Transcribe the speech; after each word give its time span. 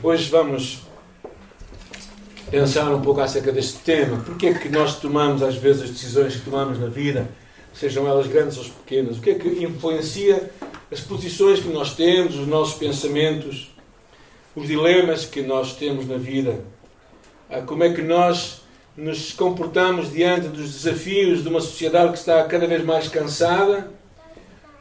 Hoje 0.00 0.30
vamos 0.30 0.82
pensar 2.48 2.88
um 2.94 3.02
pouco 3.02 3.20
acerca 3.20 3.50
deste 3.50 3.78
tema. 3.80 4.22
Porquê 4.22 4.46
é 4.46 4.54
que 4.54 4.68
nós 4.68 5.00
tomamos 5.00 5.42
às 5.42 5.56
vezes 5.56 5.82
as 5.82 5.90
decisões 5.90 6.36
que 6.36 6.42
tomamos 6.42 6.78
na 6.78 6.86
vida, 6.86 7.28
sejam 7.74 8.06
elas 8.06 8.28
grandes 8.28 8.58
ou 8.58 8.64
pequenas? 8.64 9.18
O 9.18 9.20
que 9.20 9.30
é 9.30 9.34
que 9.34 9.48
influencia 9.64 10.52
as 10.92 11.00
posições 11.00 11.58
que 11.58 11.66
nós 11.70 11.96
temos, 11.96 12.36
os 12.36 12.46
nossos 12.46 12.78
pensamentos, 12.78 13.74
os 14.54 14.68
dilemas 14.68 15.24
que 15.24 15.42
nós 15.42 15.74
temos 15.74 16.06
na 16.06 16.16
vida? 16.16 16.60
Ah, 17.50 17.62
como 17.62 17.82
é 17.82 17.92
que 17.92 18.00
nós 18.00 18.62
nos 18.96 19.32
comportamos 19.32 20.12
diante 20.12 20.46
dos 20.46 20.74
desafios 20.74 21.42
de 21.42 21.48
uma 21.48 21.60
sociedade 21.60 22.12
que 22.12 22.18
está 22.18 22.44
cada 22.44 22.68
vez 22.68 22.84
mais 22.84 23.08
cansada, 23.08 23.90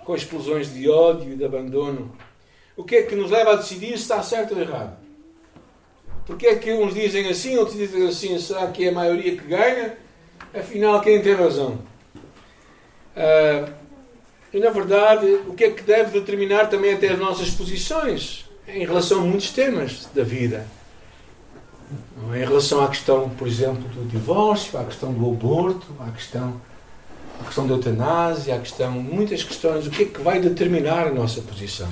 com 0.05 0.15
explosões 0.15 0.71
de 0.71 0.87
ódio 0.87 1.33
e 1.33 1.35
de 1.35 1.43
abandono? 1.43 2.15
O 2.75 2.83
que 2.83 2.97
é 2.97 3.01
que 3.01 3.15
nos 3.15 3.31
leva 3.31 3.53
a 3.53 3.55
decidir 3.55 3.97
se 3.97 4.03
está 4.03 4.21
certo 4.21 4.53
ou 4.53 4.61
errado? 4.61 5.06
Porque 6.27 6.45
é 6.45 6.55
que 6.55 6.73
uns 6.73 6.93
dizem 6.93 7.29
assim, 7.29 7.57
outros 7.57 7.77
dizem 7.77 8.05
assim, 8.05 8.37
será 8.37 8.67
que 8.67 8.85
é 8.85 8.89
a 8.89 8.91
maioria 8.91 9.37
que 9.37 9.47
ganha? 9.47 9.97
Afinal, 10.53 10.99
quem 10.99 11.21
tem 11.21 11.33
razão? 11.33 11.79
Uh, 13.15 13.71
e 14.53 14.59
na 14.59 14.69
verdade, 14.69 15.25
o 15.47 15.53
que 15.53 15.63
é 15.63 15.71
que 15.71 15.83
deve 15.83 16.11
determinar 16.19 16.67
também 16.67 16.93
até 16.93 17.07
as 17.09 17.17
nossas 17.17 17.49
posições 17.49 18.45
em 18.67 18.85
relação 18.85 19.21
a 19.21 19.23
muitos 19.23 19.51
temas 19.51 20.09
da 20.13 20.23
vida? 20.23 20.67
Em 22.35 22.45
relação 22.45 22.83
à 22.83 22.89
questão, 22.89 23.29
por 23.29 23.47
exemplo, 23.47 23.87
do 23.89 24.05
divórcio, 24.05 24.77
à 24.77 24.83
questão 24.83 25.13
do 25.13 25.25
aborto, 25.29 25.87
à 26.01 26.11
questão, 26.11 26.59
à 27.39 27.45
questão 27.45 27.65
da 27.65 27.73
eutanásia, 27.73 28.55
à 28.55 28.59
questão, 28.59 28.91
muitas 28.91 29.43
questões, 29.43 29.87
o 29.87 29.89
que 29.89 30.03
é 30.03 30.05
que 30.07 30.21
vai 30.21 30.41
determinar 30.41 31.07
a 31.07 31.11
nossa 31.11 31.41
posição? 31.41 31.87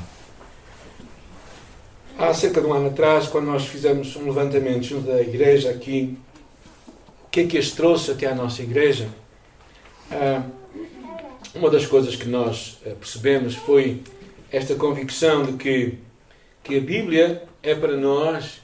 Há 2.17 2.33
cerca 2.33 2.61
de 2.61 2.67
um 2.67 2.71
ano 2.71 2.87
atrás, 2.87 3.27
quando 3.27 3.47
nós 3.47 3.67
fizemos 3.67 4.15
um 4.15 4.23
levantamento 4.23 4.83
junto 4.83 5.05
da 5.05 5.21
igreja 5.21 5.69
aqui, 5.69 6.17
o 7.25 7.29
que 7.29 7.41
é 7.41 7.45
que 7.45 7.57
as 7.57 7.71
trouxe 7.71 8.11
até 8.11 8.25
à 8.27 8.33
nossa 8.33 8.63
igreja? 8.63 9.09
Ah, 10.09 10.43
uma 11.53 11.69
das 11.69 11.85
coisas 11.85 12.15
que 12.15 12.29
nós 12.29 12.79
ah, 12.85 12.91
percebemos 12.97 13.55
foi 13.55 14.01
esta 14.49 14.75
convicção 14.75 15.43
de 15.43 15.53
que, 15.53 15.97
que 16.63 16.77
a 16.77 16.79
Bíblia 16.79 17.43
é 17.61 17.75
para 17.75 17.97
nós 17.97 18.61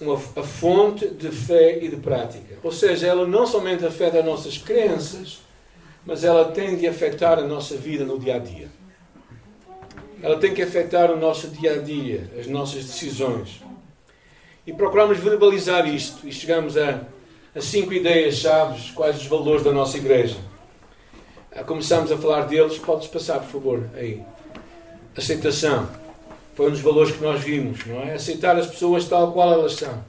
uma, 0.00 0.14
a 0.14 0.42
fonte 0.42 1.08
de 1.08 1.28
fé 1.30 1.84
e 1.84 1.88
de 1.88 1.96
prática. 1.96 2.56
Ou 2.62 2.72
seja, 2.72 3.06
ela 3.06 3.26
não 3.26 3.46
somente 3.46 3.84
afeta 3.84 4.20
as 4.20 4.24
nossas 4.24 4.56
crenças, 4.56 5.40
mas 6.06 6.24
ela 6.24 6.52
tem 6.52 6.74
de 6.74 6.86
afetar 6.86 7.38
a 7.38 7.42
nossa 7.42 7.76
vida 7.76 8.06
no 8.06 8.18
dia 8.18 8.36
a 8.36 8.38
dia 8.38 8.77
ela 10.22 10.38
tem 10.38 10.52
que 10.52 10.62
afetar 10.62 11.10
o 11.10 11.16
nosso 11.16 11.48
dia 11.48 11.74
a 11.74 11.78
dia, 11.78 12.30
as 12.38 12.46
nossas 12.46 12.84
decisões. 12.84 13.62
E 14.66 14.72
procuramos 14.72 15.18
verbalizar 15.18 15.86
isto 15.88 16.26
e 16.26 16.32
chegamos 16.32 16.76
a, 16.76 17.02
a 17.54 17.60
cinco 17.60 17.92
ideias-chave, 17.92 18.92
quais 18.92 19.16
os 19.16 19.26
valores 19.26 19.62
da 19.62 19.72
nossa 19.72 19.96
igreja. 19.96 20.36
Ah, 21.54 21.64
começamos 21.64 22.12
a 22.12 22.18
falar 22.18 22.42
deles, 22.42 22.78
podes 22.78 23.08
passar, 23.08 23.40
por 23.40 23.48
favor, 23.48 23.90
aí. 23.94 24.22
Aceitação. 25.16 25.88
Foi 26.54 26.68
um 26.68 26.70
dos 26.70 26.80
valores 26.80 27.12
que 27.12 27.22
nós 27.22 27.40
vimos, 27.40 27.86
não 27.86 28.02
é? 28.02 28.14
Aceitar 28.14 28.56
as 28.56 28.66
pessoas 28.66 29.08
tal 29.08 29.32
qual 29.32 29.52
elas 29.52 29.74
são. 29.74 30.04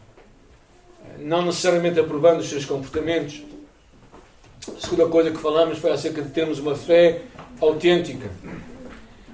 Não 1.20 1.46
necessariamente 1.46 2.00
aprovando 2.00 2.40
os 2.40 2.50
seus 2.50 2.66
comportamentos. 2.66 3.42
A 4.68 4.80
segunda 4.80 5.08
coisa 5.08 5.32
que 5.32 5.38
falamos 5.38 5.78
foi 5.78 5.92
acerca 5.92 6.22
de 6.22 6.30
termos 6.30 6.60
uma 6.60 6.76
fé 6.76 7.22
autêntica. 7.62 8.30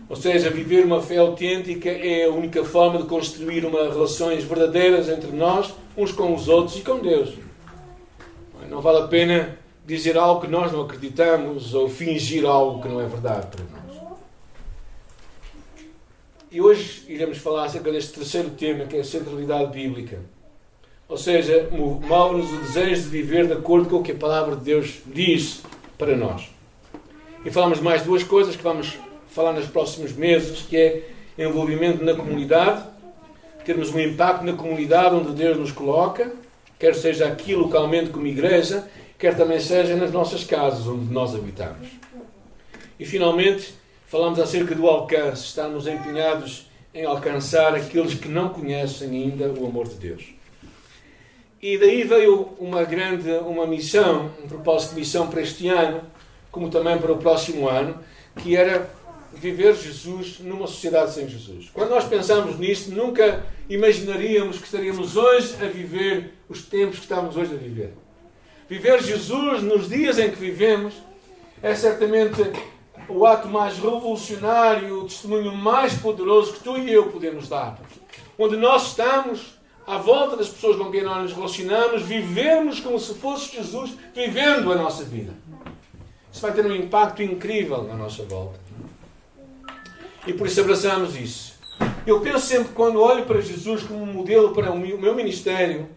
Ou 0.08 0.16
seja, 0.16 0.52
viver 0.52 0.86
uma 0.86 1.02
fé 1.02 1.18
autêntica 1.18 1.90
é 1.90 2.26
a 2.26 2.30
única 2.30 2.64
forma 2.64 3.00
de 3.00 3.08
construir 3.08 3.66
uma 3.66 3.84
relações 3.84 4.44
verdadeiras 4.44 5.10
entre 5.10 5.32
nós, 5.32 5.74
uns 5.98 6.12
com 6.12 6.34
os 6.36 6.48
outros 6.48 6.78
e 6.78 6.82
com 6.82 7.00
Deus. 7.00 7.34
Não 8.70 8.82
vale 8.82 9.00
a 9.00 9.08
pena 9.08 9.58
dizer 9.86 10.18
algo 10.18 10.42
que 10.42 10.48
nós 10.48 10.72
não 10.72 10.82
acreditamos 10.82 11.74
ou 11.74 11.88
fingir 11.88 12.46
algo 12.46 12.82
que 12.82 12.88
não 12.88 13.02
é 13.02 13.08
verdade 13.08 13.48
para 13.48 13.64
nós. 13.64 13.86
E 16.52 16.62
hoje 16.62 17.04
iremos 17.08 17.38
falar 17.40 17.66
acerca 17.66 17.92
deste 17.92 18.14
terceiro 18.14 18.52
tema, 18.52 18.86
que 18.86 18.96
é 18.96 19.00
a 19.00 19.04
centralidade 19.04 19.72
bíblica. 19.72 20.20
Ou 21.08 21.18
seja, 21.18 21.70
move-nos 21.72 22.52
o 22.52 22.58
desejo 22.58 23.04
de 23.04 23.10
viver 23.10 23.48
de 23.48 23.54
acordo 23.54 23.90
com 23.90 23.98
o 23.98 24.04
que 24.04 24.12
a 24.12 24.16
palavra 24.16 24.56
de 24.56 24.64
Deus 24.64 25.02
diz 25.06 25.62
para 25.98 26.16
nós. 26.16 26.50
E 27.44 27.52
falamos 27.52 27.80
mais 27.80 28.04
duas 28.04 28.24
coisas 28.24 28.56
que 28.56 28.64
vamos 28.64 28.98
falar 29.36 29.52
nos 29.52 29.68
próximos 29.68 30.14
meses, 30.14 30.62
que 30.62 30.78
é 30.78 31.04
envolvimento 31.38 32.04
na 32.06 32.16
comunidade, 32.16 32.84
termos 33.66 33.94
um 33.94 34.00
impacto 34.00 34.46
na 34.46 34.54
comunidade 34.54 35.14
onde 35.14 35.34
Deus 35.34 35.58
nos 35.58 35.74
coloca, 35.74 36.32
quer 36.80 36.96
seja 36.96 37.28
aqui 37.28 37.54
localmente 37.54 38.12
como 38.12 38.26
igreja, 38.26 38.88
quer 39.20 39.36
também 39.36 39.60
seja 39.60 39.98
nas 39.98 40.12
nossas 40.12 40.46
casas 40.46 40.88
onde 40.88 41.12
nós 41.12 41.36
habitamos. 41.36 41.90
E 42.98 43.06
finalmente, 43.06 43.74
falamos 44.08 44.40
acerca 44.40 44.74
do 44.74 44.88
alcance, 44.88 45.44
estamos 45.44 45.86
empenhados 45.86 46.70
em 46.94 47.04
alcançar 47.04 47.76
aqueles 47.76 48.14
que 48.14 48.30
não 48.30 48.48
conhecem 48.48 49.10
ainda 49.10 49.50
o 49.50 49.66
amor 49.66 49.90
de 49.90 49.96
Deus. 49.96 50.34
E 51.62 51.78
daí 51.78 52.04
veio 52.04 52.54
uma 52.58 52.86
grande 52.86 53.30
uma 53.32 53.68
missão, 53.68 54.32
um 54.42 54.48
propósito 54.48 54.94
de 54.94 55.02
missão 55.02 55.28
para 55.28 55.42
este 55.42 55.68
ano, 55.68 56.04
como 56.50 56.70
também 56.70 56.98
para 56.98 57.12
o 57.12 57.18
próximo 57.18 57.68
ano, 57.68 58.00
que 58.38 58.56
era 58.56 58.90
viver 59.40 59.76
Jesus 59.76 60.40
numa 60.40 60.68
sociedade 60.68 61.14
sem 61.14 61.28
Jesus. 61.28 61.70
Quando 61.74 61.90
nós 61.90 62.06
pensamos 62.06 62.58
nisto, 62.58 62.92
nunca 62.92 63.46
imaginaríamos 63.70 64.58
que 64.58 64.66
estaríamos 64.66 65.16
hoje 65.16 65.56
a 65.62 65.66
viver 65.66 66.34
os 66.50 66.64
tempos 66.64 66.98
que 66.98 67.04
estamos 67.04 67.36
hoje 67.36 67.54
a 67.54 67.58
viver. 67.58 67.94
Viver 68.68 69.04
Jesus 69.04 69.62
nos 69.62 69.90
dias 69.90 70.18
em 70.18 70.30
que 70.30 70.38
vivemos 70.38 70.94
é 71.62 71.76
certamente 71.76 72.42
o 73.08 73.26
ato 73.26 73.48
mais 73.48 73.78
revolucionário, 73.78 75.02
o 75.02 75.04
testemunho 75.04 75.54
mais 75.54 75.94
poderoso 75.94 76.54
que 76.54 76.64
tu 76.64 76.78
e 76.78 76.92
eu 76.92 77.12
podemos 77.12 77.48
dar. 77.48 77.80
Onde 78.38 78.58
nós 78.58 78.88
estamos, 78.88 79.60
à 79.86 79.98
volta 79.98 80.36
das 80.36 80.50
pessoas 80.50 80.78
com 80.78 80.90
quem 80.90 81.04
nós 81.04 81.22
nos 81.22 81.34
relacionamos, 81.34 82.02
vivemos 82.02 82.80
como 82.80 83.00
se 83.00 83.14
fosse 83.16 83.56
Jesus 83.56 83.92
vivendo 84.14 84.72
a 84.72 84.76
nossa 84.76 85.04
vida. 85.04 85.34
Isso 86.32 86.42
vai 86.42 86.54
ter 86.54 86.66
um 86.66 86.76
impacto 86.76 87.22
incrível 87.22 87.84
na 87.84 87.96
nossa 87.96 88.24
volta. 88.24 88.65
E 90.28 90.34
por 90.34 90.48
isso 90.48 90.62
abraçamos 90.62 91.16
isso. 91.16 91.56
Eu 92.06 92.22
penso 92.22 92.46
sempre, 92.46 92.74
quando 92.74 93.02
olho 93.02 93.26
para 93.26 93.42
Jesus 93.42 93.84
como 93.84 94.04
um 94.04 94.14
modelo 94.14 94.54
para 94.54 94.72
o 94.72 94.78
meu 94.78 95.16
ministério, 95.16 95.90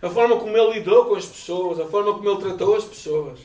a 0.00 0.08
forma 0.08 0.36
como 0.36 0.56
ele 0.56 0.74
lidou 0.74 1.06
com 1.06 1.14
as 1.14 1.26
pessoas, 1.26 1.80
a 1.80 1.86
forma 1.86 2.12
como 2.14 2.28
ele 2.28 2.40
tratou 2.40 2.76
as 2.76 2.84
pessoas, 2.84 3.40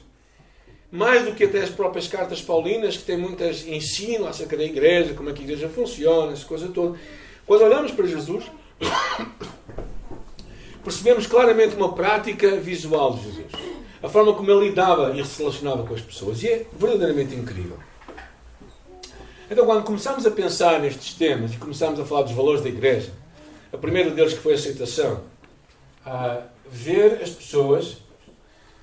mais 0.91 1.25
do 1.25 1.33
que 1.33 1.45
até 1.45 1.61
as 1.61 1.69
próprias 1.69 2.07
cartas 2.07 2.41
paulinas, 2.41 2.97
que 2.97 3.03
têm 3.03 3.17
muitas 3.17 3.65
ensino 3.65 4.27
acerca 4.27 4.57
da 4.57 4.63
igreja, 4.63 5.13
como 5.13 5.29
é 5.29 5.33
que 5.33 5.41
a 5.41 5.43
igreja 5.43 5.69
funciona, 5.69 6.33
essa 6.33 6.45
coisa 6.45 6.67
toda. 6.67 6.99
Quando 7.45 7.63
olhamos 7.63 7.91
para 7.91 8.05
Jesus, 8.05 8.45
percebemos 10.83 11.27
claramente 11.27 11.75
uma 11.75 11.93
prática 11.93 12.57
visual 12.57 13.15
de 13.15 13.23
Jesus. 13.23 13.51
A 14.03 14.09
forma 14.09 14.33
como 14.33 14.51
ele 14.51 14.69
lidava 14.69 15.17
e 15.17 15.25
se 15.25 15.39
relacionava 15.39 15.85
com 15.85 15.93
as 15.93 16.01
pessoas. 16.01 16.43
E 16.43 16.49
é 16.49 16.65
verdadeiramente 16.77 17.35
incrível. 17.35 17.77
Então, 19.51 19.65
quando 19.65 19.83
começamos 19.83 20.25
a 20.25 20.31
pensar 20.31 20.79
nestes 20.79 21.13
temas 21.13 21.53
e 21.53 21.57
começamos 21.57 21.99
a 21.99 22.05
falar 22.05 22.21
dos 22.21 22.31
valores 22.31 22.61
da 22.61 22.69
igreja, 22.69 23.11
o 23.69 23.77
primeiro 23.77 24.11
deles 24.11 24.33
que 24.33 24.39
foi 24.39 24.53
a 24.53 24.55
aceitação, 24.55 25.23
a 26.05 26.43
ver 26.71 27.19
as 27.21 27.31
pessoas, 27.31 27.97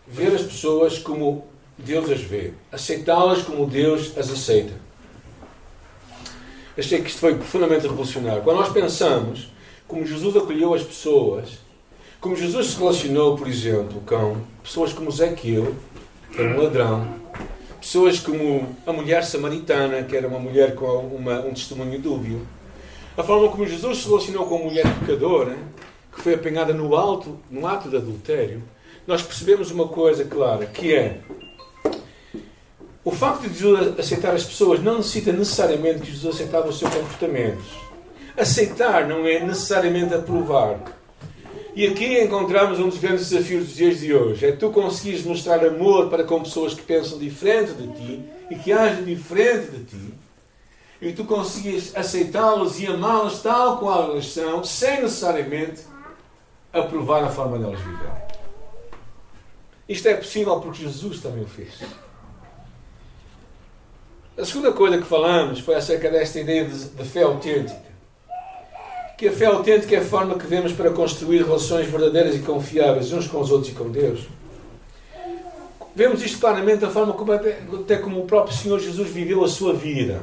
ver 0.06 0.34
as 0.34 0.42
pessoas 0.42 0.98
como 0.98 1.46
Deus 1.78 2.10
as 2.10 2.20
vê, 2.20 2.52
aceitá-las 2.70 3.40
como 3.40 3.64
Deus 3.64 4.12
as 4.18 4.30
aceita. 4.30 4.74
Achei 6.76 7.00
que 7.00 7.08
isto 7.08 7.20
foi 7.20 7.34
profundamente 7.34 7.86
revolucionário. 7.86 8.42
Quando 8.42 8.58
nós 8.58 8.70
pensamos 8.70 9.48
como 9.86 10.04
Jesus 10.04 10.36
acolheu 10.36 10.74
as 10.74 10.82
pessoas, 10.82 11.48
como 12.21 12.36
Jesus 12.36 12.66
se 12.66 12.78
relacionou, 12.78 13.38
por 13.38 13.48
exemplo, 13.48 14.03
com 14.04 14.36
pessoas 14.62 14.92
como 14.92 15.10
Zequeu, 15.10 15.74
que 16.30 16.42
era 16.42 16.54
um 16.54 16.62
ladrão, 16.62 17.18
pessoas 17.88 18.20
como 18.20 18.76
a 18.86 18.92
mulher 18.92 19.24
samaritana, 19.24 20.02
que 20.02 20.14
era 20.14 20.28
uma 20.28 20.38
mulher 20.38 20.74
com 20.74 20.84
uma, 20.84 21.40
um 21.40 21.54
testemunho 21.54 21.98
dúbio, 21.98 22.46
a 23.16 23.22
forma 23.22 23.48
como 23.48 23.66
Jesus 23.66 24.02
se 24.02 24.08
relacionou 24.08 24.44
com 24.44 24.56
a 24.56 24.58
mulher 24.58 24.84
pecadora, 25.00 25.56
que 26.14 26.20
foi 26.20 26.34
apanhada 26.34 26.74
no 26.74 26.94
alto, 26.94 27.40
no 27.50 27.66
ato 27.66 27.88
de 27.88 27.96
adultério, 27.96 28.62
nós 29.06 29.22
percebemos 29.22 29.70
uma 29.70 29.88
coisa 29.88 30.22
clara, 30.26 30.66
que 30.66 30.94
é 30.94 31.20
o 33.02 33.10
facto 33.10 33.48
de 33.48 33.58
Jesus 33.58 33.98
aceitar 33.98 34.34
as 34.34 34.44
pessoas 34.44 34.82
não 34.82 34.98
necessita 34.98 35.32
necessariamente 35.32 36.00
que 36.00 36.12
Jesus 36.12 36.34
aceitava 36.34 36.68
o 36.68 36.72
seu 36.74 36.90
comportamento. 36.90 37.64
Aceitar 38.36 39.08
não 39.08 39.26
é 39.26 39.40
necessariamente 39.40 40.12
aprovar. 40.12 40.78
E 41.78 41.86
aqui 41.86 42.21
encontramos 42.21 42.80
um 42.80 42.89
dos 42.89 42.98
grandes 42.98 43.30
desafios 43.30 43.66
dos 43.66 43.77
dias 43.77 44.01
de 44.01 44.13
hoje. 44.13 44.45
É 44.45 44.51
tu 44.51 44.69
conseguires 44.69 45.22
mostrar 45.22 45.65
amor 45.65 46.10
para 46.10 46.25
com 46.25 46.42
pessoas 46.42 46.75
que 46.75 46.83
pensam 46.83 47.21
diferente 47.21 47.72
de 47.75 47.86
ti 47.92 48.25
e 48.51 48.57
que 48.57 48.72
agem 48.72 49.04
diferente 49.04 49.71
de 49.71 49.84
ti. 49.84 50.15
e 51.01 51.13
tu 51.13 51.25
conseguias 51.25 51.95
aceitá-los 51.95 52.80
e 52.80 52.89
amá-los 52.89 53.42
tal 53.42 53.78
qual 53.78 54.10
eles 54.10 54.27
são, 54.27 54.65
sem 54.65 55.03
necessariamente 55.03 55.83
aprovar 56.72 57.22
a 57.22 57.30
forma 57.30 57.57
delas 57.60 57.78
viverem. 57.78 58.22
Isto 59.89 60.09
é 60.09 60.15
possível 60.15 60.59
porque 60.59 60.83
Jesus 60.83 61.21
também 61.21 61.45
o 61.45 61.47
fez. 61.47 61.81
A 64.36 64.45
segunda 64.45 64.72
coisa 64.72 64.98
que 64.98 65.07
falamos 65.07 65.60
foi 65.60 65.77
acerca 65.77 66.10
desta 66.10 66.41
ideia 66.41 66.65
de, 66.65 66.89
de 66.89 67.04
fé 67.04 67.22
autêntica. 67.22 67.87
Que 69.18 69.28
a 69.28 69.32
fé 69.32 69.47
autêntica 69.47 69.97
é 69.97 69.98
a 69.98 70.04
forma 70.04 70.38
que 70.38 70.47
vemos 70.47 70.72
para 70.72 70.91
construir 70.91 71.42
relações 71.42 71.88
verdadeiras 71.88 72.36
e 72.36 72.38
confiáveis 72.38 73.12
uns 73.12 73.26
com 73.26 73.41
os 73.41 73.50
outros 73.50 73.72
e 73.72 73.74
com 73.74 73.91
Deus. 73.91 74.20
Vemos 75.92 76.22
isto 76.22 76.38
claramente 76.38 76.78
da 76.78 76.88
forma 76.88 77.12
como 77.12 77.32
até, 77.32 77.59
até 77.80 77.97
como 77.97 78.20
o 78.20 78.26
próprio 78.26 78.56
Senhor 78.56 78.78
Jesus 78.78 79.10
viveu 79.10 79.42
a 79.42 79.48
sua 79.48 79.74
vida. 79.74 80.22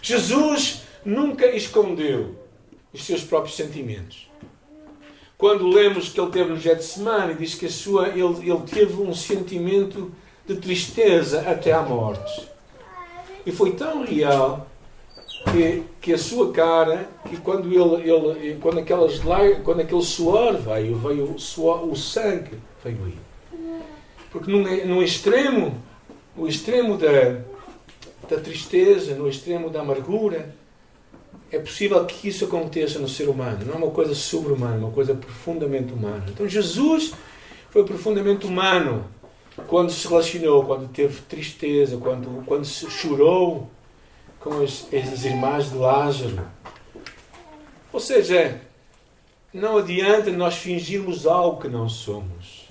Jesus 0.00 0.82
nunca 1.04 1.46
escondeu 1.46 2.36
os 2.92 3.04
seus 3.04 3.24
próprios 3.24 3.56
sentimentos. 3.56 4.30
Quando 5.36 5.66
lemos 5.66 6.10
que 6.10 6.20
ele 6.20 6.30
teve 6.30 6.50
no 6.50 6.60
Getsemane, 6.60 7.34
diz 7.34 7.56
que 7.56 7.66
a 7.66 7.70
sua, 7.70 8.10
ele, 8.10 8.22
ele 8.22 8.62
teve 8.70 9.02
um 9.02 9.12
sentimento 9.12 10.12
de 10.46 10.54
tristeza 10.54 11.40
até 11.40 11.72
à 11.72 11.82
morte. 11.82 12.48
E 13.44 13.50
foi 13.50 13.72
tão 13.72 14.04
real 14.04 14.69
que, 15.44 15.82
que 16.00 16.12
a 16.12 16.18
sua 16.18 16.52
cara, 16.52 17.08
que 17.28 17.36
quando, 17.38 17.66
ele, 17.66 18.10
ele, 18.10 18.58
quando, 18.60 18.78
aquelas, 18.78 19.20
quando 19.64 19.80
aquele 19.80 20.02
suor 20.02 20.56
veio, 20.56 20.96
veio 20.96 21.34
o, 21.34 21.38
suor, 21.38 21.88
o 21.88 21.96
sangue 21.96 22.58
veio 22.84 22.98
aí. 23.06 23.18
Porque 24.30 24.50
no, 24.50 24.62
no 24.86 25.02
extremo, 25.02 25.76
o 26.36 26.46
extremo 26.46 26.96
da, 26.96 27.40
da 28.28 28.40
tristeza, 28.40 29.14
no 29.14 29.28
extremo 29.28 29.70
da 29.70 29.80
amargura, 29.80 30.54
é 31.50 31.58
possível 31.58 32.04
que 32.04 32.28
isso 32.28 32.44
aconteça 32.44 32.98
no 32.98 33.08
ser 33.08 33.28
humano. 33.28 33.64
Não 33.66 33.74
é 33.74 33.76
uma 33.76 33.90
coisa 33.90 34.14
sobre-humana, 34.14 34.76
é 34.76 34.78
uma 34.78 34.92
coisa 34.92 35.14
profundamente 35.14 35.92
humana. 35.92 36.24
Então 36.28 36.48
Jesus 36.48 37.12
foi 37.70 37.84
profundamente 37.84 38.46
humano 38.46 39.04
quando 39.66 39.90
se 39.90 40.06
relacionou, 40.06 40.64
quando 40.64 40.88
teve 40.88 41.20
tristeza, 41.22 41.96
quando, 41.96 42.44
quando 42.46 42.64
se 42.64 42.88
chorou 42.88 43.68
com 44.40 44.62
as, 44.62 44.86
as 44.92 45.24
irmãs 45.24 45.70
de 45.70 45.76
Lázaro. 45.76 46.40
Ou 47.92 48.00
seja, 48.00 48.60
não 49.52 49.78
adianta 49.78 50.30
nós 50.30 50.56
fingirmos 50.56 51.26
algo 51.26 51.60
que 51.60 51.68
não 51.68 51.88
somos. 51.88 52.68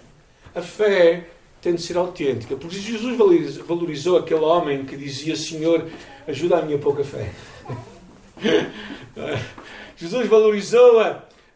A 0.56 0.62
fé 0.62 1.28
tem 1.62 1.76
de 1.76 1.82
ser 1.82 1.98
autêntica. 1.98 2.56
Porque 2.56 2.78
Jesus 2.78 3.18
valorizou 3.66 4.18
aquele 4.18 4.42
homem 4.42 4.86
que 4.86 4.98
dizia: 4.98 5.36
Senhor, 5.36 5.88
ajuda 6.28 6.58
a 6.58 6.62
minha 6.62 6.78
pouca 6.78 7.04
fé. 7.04 7.32
Jesus 9.98 10.28
valorizou 10.28 11.02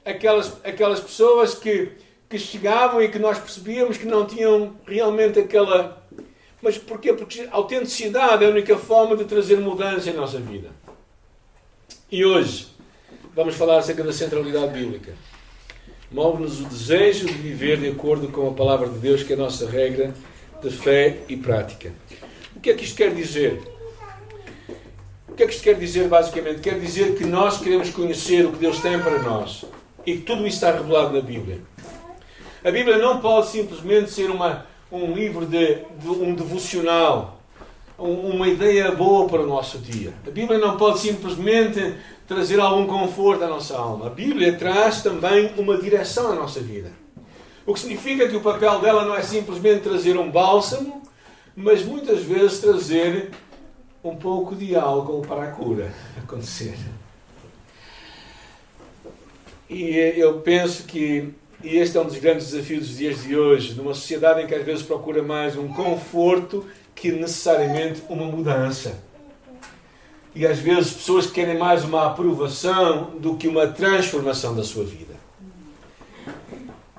aquelas, 0.03 0.57
aquelas 0.63 0.99
pessoas 0.99 1.55
que, 1.55 1.93
que 2.29 2.37
chegavam 2.37 3.01
e 3.01 3.07
que 3.07 3.17
nós 3.17 3.39
percebíamos 3.39 3.97
que 3.97 4.05
não 4.05 4.25
tinham 4.25 4.75
realmente 4.85 5.39
aquela. 5.39 6.02
Mas 6.63 6.77
porquê? 6.77 7.11
Porque 7.11 7.45
autenticidade 7.51 8.45
é 8.45 8.47
a 8.47 8.49
única 8.49 8.77
forma 8.77 9.17
de 9.17 9.25
trazer 9.25 9.59
mudança 9.59 10.09
em 10.09 10.13
nossa 10.13 10.39
vida. 10.39 10.69
E 12.09 12.23
hoje 12.23 12.67
vamos 13.35 13.55
falar 13.55 13.79
acerca 13.79 14.01
da 14.01 14.13
centralidade 14.13 14.71
bíblica. 14.71 15.13
Move-nos 16.09 16.61
o 16.61 16.63
desejo 16.63 17.25
de 17.25 17.33
viver 17.33 17.81
de 17.81 17.89
acordo 17.89 18.29
com 18.29 18.47
a 18.47 18.53
palavra 18.53 18.87
de 18.87 18.97
Deus, 18.97 19.23
que 19.23 19.33
é 19.33 19.35
a 19.35 19.39
nossa 19.39 19.69
regra 19.69 20.13
de 20.61 20.69
fé 20.69 21.17
e 21.27 21.35
prática. 21.35 21.91
O 22.55 22.61
que 22.61 22.69
é 22.69 22.73
que 22.73 22.85
isto 22.85 22.95
quer 22.95 23.13
dizer? 23.13 23.61
O 25.27 25.33
que 25.33 25.43
é 25.43 25.45
que 25.45 25.51
isto 25.51 25.63
quer 25.63 25.77
dizer, 25.77 26.07
basicamente? 26.07 26.61
Quer 26.61 26.79
dizer 26.79 27.17
que 27.17 27.25
nós 27.25 27.59
queremos 27.59 27.89
conhecer 27.89 28.45
o 28.45 28.53
que 28.53 28.59
Deus 28.59 28.79
tem 28.79 28.97
para 29.01 29.19
nós 29.19 29.65
e 30.05 30.15
que 30.15 30.21
tudo 30.21 30.47
isso 30.47 30.55
está 30.55 30.71
revelado 30.71 31.13
na 31.13 31.21
Bíblia. 31.21 31.59
A 32.63 32.71
Bíblia 32.71 32.97
não 32.99 33.19
pode 33.19 33.47
simplesmente 33.47 34.11
ser 34.11 34.29
uma, 34.29 34.65
um 34.93 35.11
livro 35.11 35.45
de, 35.47 35.79
de 35.99 36.07
um 36.07 36.35
devocional, 36.35 37.39
uma 37.97 38.47
ideia 38.47 38.91
boa 38.91 39.27
para 39.27 39.41
o 39.41 39.47
nosso 39.47 39.79
dia. 39.79 40.13
A 40.25 40.29
Bíblia 40.29 40.59
não 40.59 40.77
pode 40.77 40.99
simplesmente 40.99 41.95
trazer 42.27 42.59
algum 42.59 42.85
conforto 42.85 43.43
à 43.43 43.47
nossa 43.47 43.75
alma. 43.75 44.07
A 44.07 44.09
Bíblia 44.09 44.53
traz 44.53 45.01
também 45.01 45.51
uma 45.57 45.77
direção 45.77 46.31
à 46.31 46.35
nossa 46.35 46.59
vida. 46.59 46.91
O 47.65 47.73
que 47.73 47.79
significa 47.79 48.27
que 48.27 48.35
o 48.35 48.41
papel 48.41 48.81
dela 48.81 49.03
não 49.03 49.15
é 49.15 49.23
simplesmente 49.23 49.81
trazer 49.81 50.15
um 50.15 50.29
bálsamo, 50.29 51.01
mas 51.55 51.83
muitas 51.83 52.21
vezes 52.21 52.59
trazer 52.59 53.31
um 54.03 54.15
pouco 54.15 54.55
de 54.55 54.75
álcool 54.75 55.21
para 55.21 55.43
a 55.43 55.51
cura 55.51 55.91
acontecer. 56.21 56.77
E 59.69 59.95
eu 60.17 60.39
penso 60.41 60.83
que 60.83 61.33
e 61.63 61.77
este 61.77 61.97
é 61.97 62.01
um 62.01 62.05
dos 62.05 62.17
grandes 62.17 62.51
desafios 62.51 62.87
dos 62.87 62.97
dias 62.97 63.23
de 63.23 63.37
hoje, 63.37 63.73
numa 63.73 63.93
sociedade 63.93 64.41
em 64.41 64.47
que 64.47 64.53
às 64.53 64.65
vezes 64.65 64.83
procura 64.83 65.23
mais 65.23 65.55
um 65.55 65.69
conforto 65.69 66.65
que 66.93 67.09
necessariamente 67.11 68.03
uma 68.09 68.25
mudança. 68.25 69.01
E 70.35 70.45
às 70.45 70.59
vezes 70.59 70.91
pessoas 70.91 71.27
querem 71.27 71.57
mais 71.57 71.85
uma 71.85 72.07
aprovação 72.07 73.11
do 73.17 73.37
que 73.37 73.47
uma 73.47 73.67
transformação 73.67 74.53
da 74.53 74.63
sua 74.63 74.83
vida. 74.83 75.13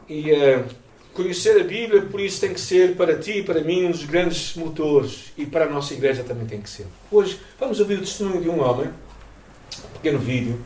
E 0.08 0.32
uh, 0.32 0.64
conhecer 1.12 1.60
a 1.60 1.64
Bíblia, 1.64 2.02
por 2.02 2.20
isso, 2.20 2.40
tem 2.40 2.54
que 2.54 2.60
ser 2.60 2.96
para 2.96 3.18
ti 3.18 3.38
e 3.38 3.42
para 3.42 3.60
mim 3.60 3.86
um 3.86 3.90
dos 3.90 4.04
grandes 4.04 4.54
motores. 4.54 5.32
E 5.36 5.44
para 5.44 5.66
a 5.66 5.68
nossa 5.68 5.92
igreja 5.92 6.24
também 6.24 6.46
tem 6.46 6.60
que 6.60 6.70
ser. 6.70 6.86
Hoje 7.10 7.38
vamos 7.60 7.80
ouvir 7.80 7.98
o 7.98 8.00
testemunho 8.00 8.40
de 8.40 8.48
um 8.48 8.62
homem, 8.62 8.88
um 8.88 9.98
pequeno 9.98 10.18
vídeo 10.18 10.58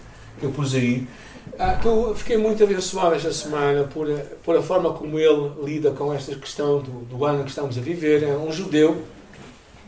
eu 0.45 0.51
pus 0.51 0.75
aí, 0.75 1.07
uh, 1.55 1.81
que 1.81 1.87
eu 1.87 2.15
fiquei 2.15 2.37
muito 2.37 2.63
abençoado 2.63 3.15
esta 3.15 3.33
semana 3.33 3.85
por, 3.85 4.09
por 4.45 4.57
a 4.57 4.63
forma 4.63 4.93
como 4.93 5.19
ele 5.19 5.53
lida 5.65 5.91
com 5.91 6.13
esta 6.13 6.35
questão 6.35 6.81
do, 6.81 7.05
do 7.07 7.25
ano 7.25 7.45
que 7.45 7.51
estamos 7.51 7.77
a 7.77 7.81
viver. 7.81 8.23
É 8.23 8.37
um 8.37 8.53
judeu 8.53 9.03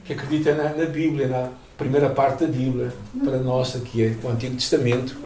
que 0.04 0.12
acredita 0.12 0.54
na, 0.54 0.70
na 0.70 0.86
Bíblia, 0.86 1.28
na 1.28 1.50
primeira 1.76 2.10
parte 2.10 2.44
da 2.44 2.52
Bíblia, 2.52 2.92
para 3.24 3.38
nós 3.38 3.74
aqui 3.76 4.04
é 4.04 4.16
o 4.22 4.28
Antigo 4.28 4.54
Testamento. 4.54 5.16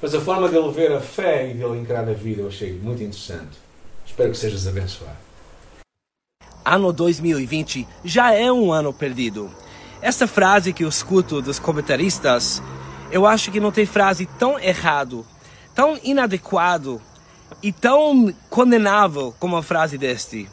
Mas 0.00 0.14
a 0.14 0.20
forma 0.20 0.48
dele 0.48 0.70
ver 0.70 0.92
a 0.92 1.00
fé 1.00 1.50
e 1.50 1.54
dele 1.54 1.78
encarar 1.78 2.08
a 2.08 2.12
vida 2.12 2.42
eu 2.42 2.48
achei 2.48 2.72
muito 2.72 3.02
interessante. 3.02 3.58
Espero 4.04 4.30
que 4.30 4.36
sejas 4.36 4.66
abençoado. 4.66 5.16
Ano 6.64 6.92
2020 6.92 7.86
já 8.04 8.32
é 8.32 8.50
um 8.50 8.72
ano 8.72 8.92
perdido. 8.92 9.50
Essa 10.02 10.26
frase 10.26 10.72
que 10.72 10.84
eu 10.84 10.88
escuto 10.88 11.40
dos 11.40 11.58
comentaristas, 11.58 12.62
eu 13.10 13.26
acho 13.26 13.50
que 13.50 13.60
não 13.60 13.72
tem 13.72 13.86
frase 13.86 14.26
tão 14.38 14.58
errado, 14.58 15.26
tão 15.74 15.98
inadequado 16.02 17.00
e 17.62 17.72
tão 17.72 18.34
condenável 18.50 19.34
como 19.38 19.56
a 19.56 19.62
frase 19.62 19.96
deste. 19.96 20.48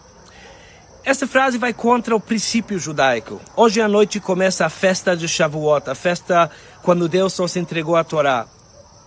Essa 1.03 1.27
frase 1.27 1.57
vai 1.57 1.73
contra 1.73 2.15
o 2.15 2.19
princípio 2.19 2.79
judaico. 2.79 3.41
Hoje 3.57 3.81
à 3.81 3.89
noite 3.89 4.19
começa 4.19 4.65
a 4.65 4.69
festa 4.69 5.17
de 5.17 5.27
Shavuot, 5.27 5.89
a 5.89 5.95
festa 5.95 6.49
quando 6.81 7.09
Deus 7.09 7.37
nos 7.37 7.55
entregou 7.57 7.95
a 7.97 8.03
Torá. 8.03 8.47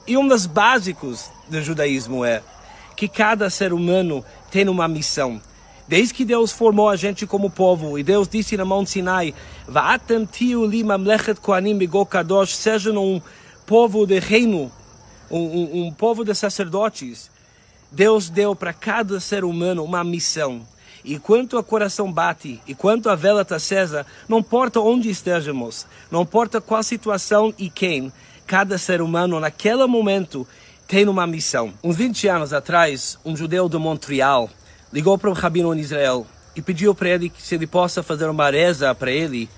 E 0.06 0.16
um 0.16 0.28
dos 0.28 0.44
básicos 0.44 1.30
do 1.48 1.62
judaísmo 1.62 2.24
é 2.24 2.42
que 2.94 3.08
cada 3.08 3.48
ser 3.48 3.72
humano 3.72 4.24
tem 4.50 4.68
uma 4.68 4.86
missão. 4.86 5.40
Desde 5.88 6.12
que 6.12 6.24
Deus 6.24 6.50
formou 6.50 6.88
a 6.88 6.96
gente 6.96 7.26
como 7.26 7.48
povo, 7.48 7.96
e 7.96 8.02
Deus 8.02 8.26
disse 8.26 8.56
na 8.56 8.64
Monte 8.64 8.90
Sinai, 8.90 9.32
sejam 12.56 12.96
um 12.96 13.22
povo 13.64 14.04
de 14.04 14.18
reino, 14.18 14.70
um, 15.30 15.38
um, 15.38 15.86
um 15.86 15.92
povo 15.92 16.24
de 16.24 16.34
sacerdotes. 16.34 17.30
Deus 17.92 18.28
deu 18.28 18.56
para 18.56 18.72
cada 18.72 19.20
ser 19.20 19.44
humano 19.44 19.84
uma 19.84 20.02
missão. 20.02 20.66
E 21.04 21.20
quanto 21.20 21.56
o 21.56 21.62
coração 21.62 22.12
bate, 22.12 22.60
e 22.66 22.74
quanto 22.74 23.08
a 23.08 23.14
vela 23.14 23.42
está 23.42 23.54
acesa, 23.54 24.04
não 24.28 24.38
importa 24.38 24.80
onde 24.80 25.08
estejamos, 25.08 25.86
não 26.10 26.22
importa 26.22 26.60
qual 26.60 26.82
situação 26.82 27.54
e 27.56 27.70
quem, 27.70 28.12
cada 28.44 28.76
ser 28.76 29.00
humano 29.00 29.38
naquele 29.38 29.86
momento 29.86 30.44
tem 30.88 31.08
uma 31.08 31.28
missão. 31.28 31.72
Uns 31.82 31.94
20 31.94 32.26
anos 32.26 32.52
atrás, 32.52 33.16
um 33.24 33.36
judeu 33.36 33.68
de 33.68 33.78
Montreal 33.78 34.50
ligou 34.92 35.18
para 35.18 35.30
um 35.30 35.34
rabino 35.34 35.74
em 35.74 35.80
Israel 35.80 36.26
e 36.54 36.62
pediu 36.62 36.94
para 36.94 37.10
ele 37.10 37.32
se 37.38 37.54
ele 37.54 37.66
possa 37.66 38.02
fazer 38.02 38.28
uma 38.28 38.50
reza 38.50 38.94
para 38.94 39.10
ele 39.10 39.48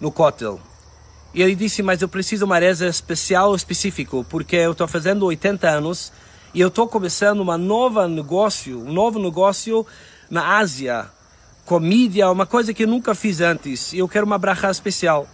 no 0.00 0.12
Kotel. 0.12 0.60
E 1.34 1.42
ele 1.42 1.56
disse, 1.56 1.82
mas 1.82 2.00
eu 2.00 2.08
preciso 2.08 2.44
uma 2.44 2.58
reza 2.58 2.86
especial, 2.86 3.54
específico, 3.56 4.24
porque 4.28 4.54
eu 4.54 4.72
estou 4.72 4.86
fazendo 4.86 5.26
80 5.26 5.68
anos 5.68 6.12
e 6.54 6.60
eu 6.60 6.68
estou 6.68 6.86
começando 6.86 7.40
uma 7.40 7.58
nova 7.58 8.06
negócio, 8.06 8.80
um 8.80 8.92
novo 8.92 9.18
negócio 9.18 9.84
na 10.30 10.58
Ásia, 10.58 11.06
comida, 11.64 12.30
uma 12.30 12.46
coisa 12.46 12.72
que 12.72 12.84
eu 12.84 12.88
nunca 12.88 13.14
fiz 13.14 13.40
antes, 13.40 13.92
e 13.92 13.98
eu 13.98 14.08
quero 14.08 14.24
uma 14.24 14.38
brachá 14.38 14.70
especial. 14.70 15.26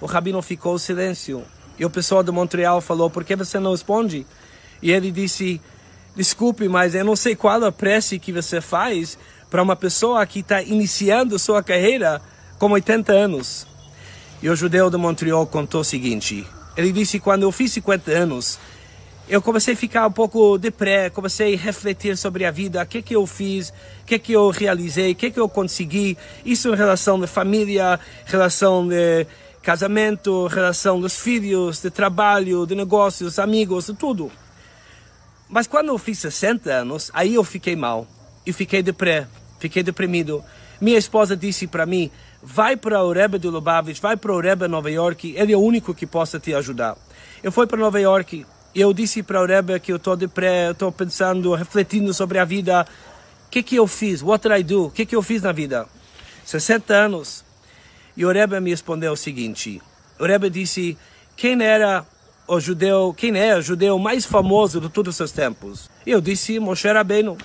O 0.00 0.06
rabino 0.06 0.42
ficou 0.42 0.74
em 0.74 0.78
silêncio. 0.78 1.44
E 1.78 1.84
o 1.84 1.90
pessoal 1.90 2.22
de 2.22 2.32
Montreal 2.32 2.80
falou, 2.80 3.08
por 3.08 3.24
que 3.24 3.36
você 3.36 3.58
não 3.58 3.70
responde? 3.70 4.26
E 4.82 4.90
ele 4.90 5.10
disse, 5.12 5.60
desculpe, 6.14 6.68
mas 6.68 6.94
eu 6.94 7.04
não 7.04 7.16
sei 7.16 7.34
qual 7.34 7.62
a 7.64 7.72
prece 7.72 8.18
que 8.18 8.32
você 8.32 8.60
faz 8.60 9.18
para 9.50 9.62
uma 9.62 9.76
pessoa 9.76 10.24
que 10.26 10.40
está 10.40 10.62
iniciando 10.62 11.38
sua 11.38 11.62
carreira 11.62 12.20
com 12.58 12.70
80 12.70 13.12
anos. 13.12 13.66
E 14.42 14.48
o 14.48 14.56
judeu 14.56 14.90
de 14.90 14.96
Montreal 14.96 15.46
contou 15.46 15.80
o 15.80 15.84
seguinte, 15.84 16.46
Ele 16.76 16.92
disse: 16.92 17.20
quando 17.20 17.42
eu 17.42 17.52
fiz 17.52 17.72
50 17.72 18.10
anos, 18.10 18.58
eu 19.28 19.40
comecei 19.40 19.72
a 19.74 19.76
ficar 19.76 20.06
um 20.06 20.12
pouco 20.12 20.58
deprê, 20.58 21.08
comecei 21.08 21.54
a 21.54 21.56
refletir 21.58 22.16
sobre 22.16 22.44
a 22.44 22.50
vida, 22.50 22.82
o 22.82 22.86
que 22.86 23.00
que 23.00 23.16
eu 23.16 23.26
fiz, 23.26 23.70
o 24.02 24.06
que 24.06 24.18
que 24.18 24.32
eu 24.32 24.50
realizei, 24.50 25.12
o 25.12 25.14
que 25.14 25.30
que 25.30 25.40
eu 25.40 25.48
consegui, 25.48 26.18
isso 26.44 26.68
em 26.68 26.76
relação 26.76 27.18
de 27.18 27.26
família, 27.26 27.98
relação 28.26 28.86
de 28.86 29.26
casamento, 29.62 30.46
relação 30.46 31.00
dos 31.00 31.18
filhos, 31.18 31.80
de 31.80 31.90
trabalho, 31.90 32.66
de 32.66 32.74
negócios, 32.74 33.38
amigos, 33.38 33.86
de 33.86 33.94
tudo. 33.94 34.30
Mas 35.54 35.68
quando 35.68 35.90
eu 35.90 35.98
fiz 35.98 36.18
60 36.18 36.68
anos, 36.68 37.12
aí 37.14 37.36
eu 37.36 37.44
fiquei 37.44 37.76
mal, 37.76 38.08
e 38.44 38.52
fiquei 38.52 38.82
deprê, 38.82 39.24
fiquei 39.60 39.84
deprimido. 39.84 40.42
Minha 40.80 40.98
esposa 40.98 41.36
disse 41.36 41.68
para 41.68 41.86
mim, 41.86 42.10
vai 42.42 42.76
para 42.76 43.04
o 43.04 43.12
Rebbe 43.12 43.38
de 43.38 43.46
Lubavitch, 43.46 44.00
vai 44.00 44.16
para 44.16 44.32
o 44.32 44.40
Rebbe 44.40 44.66
Nova 44.66 44.90
York, 44.90 45.32
ele 45.36 45.52
é 45.52 45.56
o 45.56 45.60
único 45.60 45.94
que 45.94 46.08
possa 46.08 46.40
te 46.40 46.52
ajudar. 46.52 46.96
Eu 47.40 47.52
fui 47.52 47.68
para 47.68 47.78
Nova 47.78 48.00
York, 48.00 48.44
e 48.74 48.80
eu 48.80 48.92
disse 48.92 49.22
para 49.22 49.40
o 49.40 49.46
Rebbe 49.46 49.78
que 49.78 49.92
eu 49.92 49.96
estou 49.96 50.16
deprê, 50.16 50.72
estou 50.72 50.90
pensando, 50.90 51.54
refletindo 51.54 52.12
sobre 52.12 52.40
a 52.40 52.44
vida. 52.44 52.84
O 53.46 53.50
que 53.50 53.62
que 53.62 53.76
eu 53.76 53.86
fiz? 53.86 54.24
What 54.24 54.48
did 54.48 54.58
I 54.58 54.64
do? 54.64 54.86
O 54.86 54.90
que 54.90 55.06
que 55.06 55.14
eu 55.14 55.22
fiz 55.22 55.40
na 55.40 55.52
vida? 55.52 55.86
60 56.44 56.92
anos. 56.92 57.44
E 58.16 58.26
o 58.26 58.32
Rebbe 58.32 58.58
me 58.58 58.70
respondeu 58.70 59.12
o 59.12 59.16
seguinte. 59.16 59.80
O 60.18 60.26
Rebbe 60.26 60.50
disse, 60.50 60.98
quem 61.36 61.62
era 61.62 62.04
o 62.46 62.60
judeu, 62.60 63.14
quem 63.16 63.38
é 63.38 63.56
o 63.56 63.62
judeu 63.62 63.98
mais 63.98 64.24
famoso 64.24 64.80
de 64.80 64.88
todos 64.88 65.18
os 65.18 65.32
tempos? 65.32 65.88
Eu 66.06 66.20
disse, 66.20 66.58
Moshe 66.58 66.88
Rabbeinu. 66.88 67.36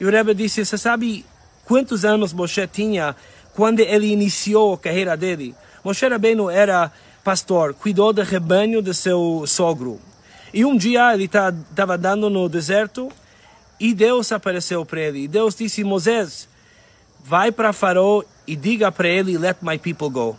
E 0.00 0.04
o 0.04 0.10
Rebbe 0.10 0.34
disse, 0.34 0.64
você 0.64 0.78
sabe 0.78 1.24
quantos 1.64 2.04
anos 2.04 2.32
Moshe 2.32 2.66
tinha 2.66 3.14
quando 3.54 3.80
ele 3.80 4.06
iniciou 4.06 4.74
a 4.74 4.78
carreira 4.78 5.16
dele? 5.16 5.54
Moshe 5.84 6.06
Rabbeinu 6.06 6.50
era 6.50 6.90
pastor, 7.22 7.74
cuidou 7.74 8.12
do 8.12 8.22
rebanho 8.22 8.80
de 8.80 8.94
seu 8.94 9.44
sogro. 9.46 10.00
E 10.52 10.64
um 10.64 10.76
dia 10.76 11.12
ele 11.12 11.24
estava 11.24 11.94
andando 11.94 12.30
no 12.30 12.48
deserto 12.48 13.10
e 13.78 13.92
Deus 13.92 14.32
apareceu 14.32 14.84
para 14.86 15.00
ele. 15.00 15.24
E 15.24 15.28
Deus 15.28 15.54
disse: 15.54 15.84
Moisés, 15.84 16.48
vai 17.22 17.52
para 17.52 17.72
Faraó 17.72 18.22
e 18.46 18.56
diga 18.56 18.90
para 18.90 19.08
ele: 19.08 19.36
Let 19.36 19.58
my 19.60 19.78
people 19.78 20.08
go. 20.08 20.38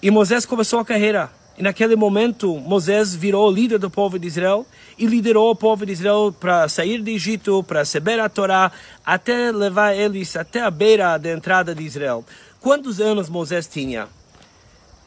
E 0.00 0.10
Moisés 0.10 0.46
começou 0.46 0.78
a 0.78 0.84
carreira. 0.84 1.30
E 1.58 1.62
naquele 1.62 1.96
momento, 1.96 2.58
Moisés 2.58 3.14
virou 3.14 3.50
líder 3.50 3.78
do 3.78 3.88
povo 3.88 4.18
de 4.18 4.26
Israel 4.26 4.66
e 4.98 5.06
liderou 5.06 5.50
o 5.50 5.56
povo 5.56 5.86
de 5.86 5.92
Israel 5.92 6.34
para 6.38 6.68
sair 6.68 6.98
do 6.98 7.08
Egito, 7.08 7.62
para 7.62 7.80
receber 7.80 8.20
a 8.20 8.28
Torá, 8.28 8.70
até 9.04 9.50
levar 9.50 9.94
eles 9.94 10.36
até 10.36 10.60
a 10.60 10.70
beira 10.70 11.16
da 11.16 11.32
entrada 11.32 11.74
de 11.74 11.82
Israel. 11.82 12.24
Quantos 12.60 13.00
anos 13.00 13.30
Moisés 13.30 13.66
tinha? 13.66 14.06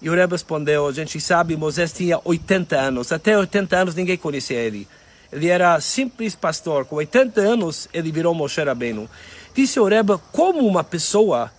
E 0.01 0.09
o 0.09 0.13
Rebbe 0.13 0.31
respondeu, 0.31 0.87
a 0.87 0.91
gente 0.91 1.19
sabe, 1.19 1.55
Moisés 1.55 1.93
tinha 1.93 2.19
80 2.23 2.75
anos. 2.75 3.11
Até 3.11 3.37
80 3.37 3.77
anos 3.77 3.95
ninguém 3.95 4.17
conhecia 4.17 4.57
ele. 4.57 4.87
Ele 5.31 5.47
era 5.47 5.79
simples 5.79 6.33
pastor. 6.35 6.85
Com 6.85 6.95
80 6.95 7.39
anos, 7.41 7.87
ele 7.93 8.11
virou 8.11 8.33
Moshe 8.33 8.63
Rabbeinu. 8.63 9.07
Disse 9.53 9.79
o 9.79 9.85
Rebbe, 9.85 10.17
como 10.31 10.65
uma 10.65 10.83
pessoa 10.83 11.51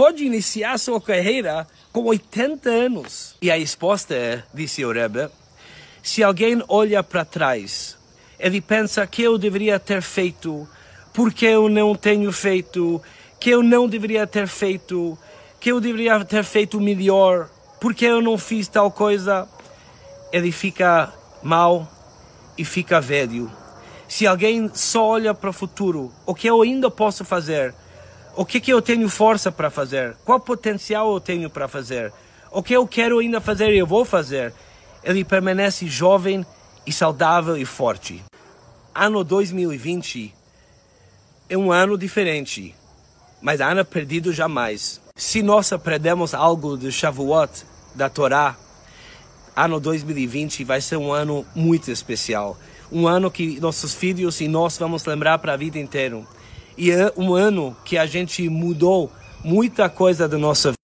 pode 0.00 0.24
iniciar 0.24 0.78
sua 0.78 0.98
carreira 0.98 1.66
com 1.92 2.04
80 2.04 2.70
anos? 2.70 3.36
E 3.42 3.50
a 3.50 3.58
resposta 3.58 4.14
é, 4.14 4.42
disse 4.54 4.82
o 4.82 4.90
Rebbe, 4.90 5.28
se 6.02 6.22
alguém 6.22 6.64
olha 6.68 7.02
para 7.02 7.22
trás, 7.22 7.98
ele 8.38 8.62
pensa 8.62 9.06
que 9.06 9.22
eu 9.22 9.36
deveria 9.36 9.78
ter 9.78 10.00
feito, 10.00 10.66
porque 11.12 11.44
eu 11.44 11.68
não 11.68 11.94
tenho 11.94 12.32
feito, 12.32 12.98
que 13.38 13.50
eu 13.50 13.62
não 13.62 13.86
deveria 13.86 14.26
ter 14.26 14.48
feito, 14.48 15.18
que 15.60 15.70
eu 15.70 15.78
deveria 15.78 16.24
ter 16.24 16.44
feito 16.44 16.80
melhor, 16.80 17.50
porque 17.78 18.06
eu 18.06 18.22
não 18.22 18.38
fiz 18.38 18.68
tal 18.68 18.90
coisa, 18.90 19.46
ele 20.32 20.50
fica 20.50 21.12
mal 21.42 21.86
e 22.56 22.64
fica 22.64 23.02
velho. 23.02 23.52
Se 24.08 24.26
alguém 24.26 24.70
só 24.72 25.08
olha 25.08 25.34
para 25.34 25.50
o 25.50 25.52
futuro, 25.52 26.10
o 26.24 26.34
que 26.34 26.46
eu 26.46 26.62
ainda 26.62 26.90
posso 26.90 27.22
fazer, 27.22 27.74
o 28.36 28.44
que, 28.44 28.60
que 28.60 28.72
eu 28.72 28.80
tenho 28.80 29.08
força 29.08 29.50
para 29.50 29.70
fazer, 29.70 30.16
qual 30.24 30.40
potencial 30.40 31.12
eu 31.12 31.20
tenho 31.20 31.50
para 31.50 31.68
fazer, 31.68 32.12
o 32.50 32.62
que 32.62 32.74
eu 32.74 32.86
quero 32.86 33.18
ainda 33.18 33.40
fazer 33.40 33.72
e 33.72 33.78
eu 33.78 33.86
vou 33.86 34.04
fazer, 34.04 34.52
ele 35.02 35.24
permanece 35.24 35.86
jovem 35.86 36.44
e 36.86 36.92
saudável 36.92 37.56
e 37.56 37.64
forte. 37.64 38.22
Ano 38.94 39.22
2020 39.22 40.34
é 41.48 41.56
um 41.56 41.72
ano 41.72 41.96
diferente, 41.96 42.74
mas 43.40 43.60
ano 43.60 43.84
perdido 43.84 44.32
jamais. 44.32 45.00
Se 45.16 45.42
nós 45.42 45.72
aprendemos 45.72 46.34
algo 46.34 46.76
de 46.76 46.90
Shavuot, 46.90 47.64
da 47.94 48.08
Torá, 48.08 48.56
ano 49.56 49.80
2020 49.80 50.64
vai 50.64 50.80
ser 50.80 50.96
um 50.96 51.12
ano 51.12 51.44
muito 51.54 51.90
especial. 51.90 52.58
Um 52.90 53.06
ano 53.06 53.30
que 53.30 53.60
nossos 53.60 53.94
filhos 53.94 54.40
e 54.40 54.48
nós 54.48 54.76
vamos 54.78 55.04
lembrar 55.04 55.38
para 55.38 55.52
a 55.52 55.56
vida 55.56 55.78
inteira. 55.78 56.22
E 56.80 56.90
é 56.90 57.12
um 57.14 57.34
ano 57.34 57.76
que 57.84 57.98
a 57.98 58.06
gente 58.06 58.48
mudou 58.48 59.12
muita 59.44 59.86
coisa 59.90 60.26
da 60.26 60.38
nossa 60.38 60.70
vida. 60.70 60.78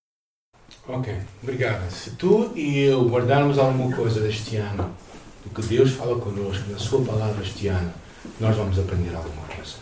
Ok, 0.87 1.17
obrigado. 1.43 1.91
Se 1.91 2.11
tu 2.11 2.53
e 2.55 2.81
eu 2.81 3.09
guardarmos 3.09 3.59
alguma 3.59 3.97
coisa 3.97 4.21
deste 4.21 4.57
ano, 4.57 4.95
do 5.43 5.49
que 5.55 5.67
Deus 5.67 5.93
fala 5.93 6.21
connosco, 6.21 6.71
da 6.71 6.79
Sua 6.79 7.03
palavra 7.03 7.43
este 7.43 7.69
ano, 7.69 7.91
nós 8.38 8.55
vamos 8.55 8.79
aprender 8.79 9.17
alguma 9.17 9.47
coisa. 9.47 9.76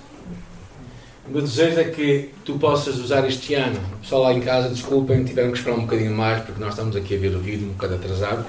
O 1.26 1.33
meu 1.33 1.42
desejo 1.42 1.80
é 1.80 1.85
que 1.90 2.30
tu 2.44 2.61
possas 2.61 2.97
usar 2.99 3.26
este 3.26 3.54
ano. 3.54 3.80
Pessoal 4.00 4.23
lá 4.23 4.33
em 4.33 4.40
casa, 4.40 4.68
desculpem, 4.68 5.25
tiveram 5.25 5.50
que 5.50 5.59
esperar 5.59 5.76
um 5.76 5.83
bocadinho 5.83 6.14
mais 6.14 6.44
porque 6.44 6.61
nós 6.61 6.75
estamos 6.75 6.94
aqui 6.94 7.16
a 7.16 7.18
ver 7.18 7.35
o 7.35 7.40
vídeo 7.40 7.66
um 7.66 7.73
bocado 7.73 7.97
atrasado. 7.97 8.47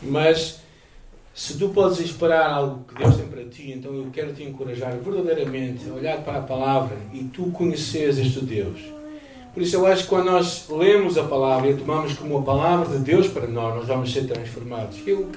Mas 0.00 0.60
se 1.36 1.58
tu 1.58 1.68
podes 1.68 2.00
esperar 2.00 2.50
algo 2.50 2.84
que 2.88 2.94
Deus 2.94 3.14
tem 3.14 3.26
para 3.26 3.44
ti, 3.44 3.70
então 3.70 3.94
eu 3.94 4.08
quero 4.10 4.32
te 4.32 4.42
encorajar 4.42 4.96
verdadeiramente 4.96 5.86
a 5.86 5.92
olhar 5.92 6.22
para 6.22 6.38
a 6.38 6.42
palavra 6.42 6.96
e 7.12 7.24
tu 7.24 7.50
conheces 7.50 8.16
este 8.16 8.42
Deus. 8.42 8.80
Por 9.52 9.62
isso 9.62 9.76
eu 9.76 9.86
acho 9.86 10.04
que 10.04 10.08
quando 10.08 10.30
nós 10.30 10.66
lemos 10.70 11.18
a 11.18 11.24
palavra 11.24 11.68
e 11.68 11.74
a 11.74 11.76
tomamos 11.76 12.14
como 12.14 12.38
a 12.38 12.42
palavra 12.42 12.96
de 12.96 13.04
Deus 13.04 13.28
para 13.28 13.46
nós, 13.46 13.74
nós 13.74 13.86
vamos 13.86 14.10
ser 14.10 14.26
transformados. 14.26 14.96
Eu 15.06 15.28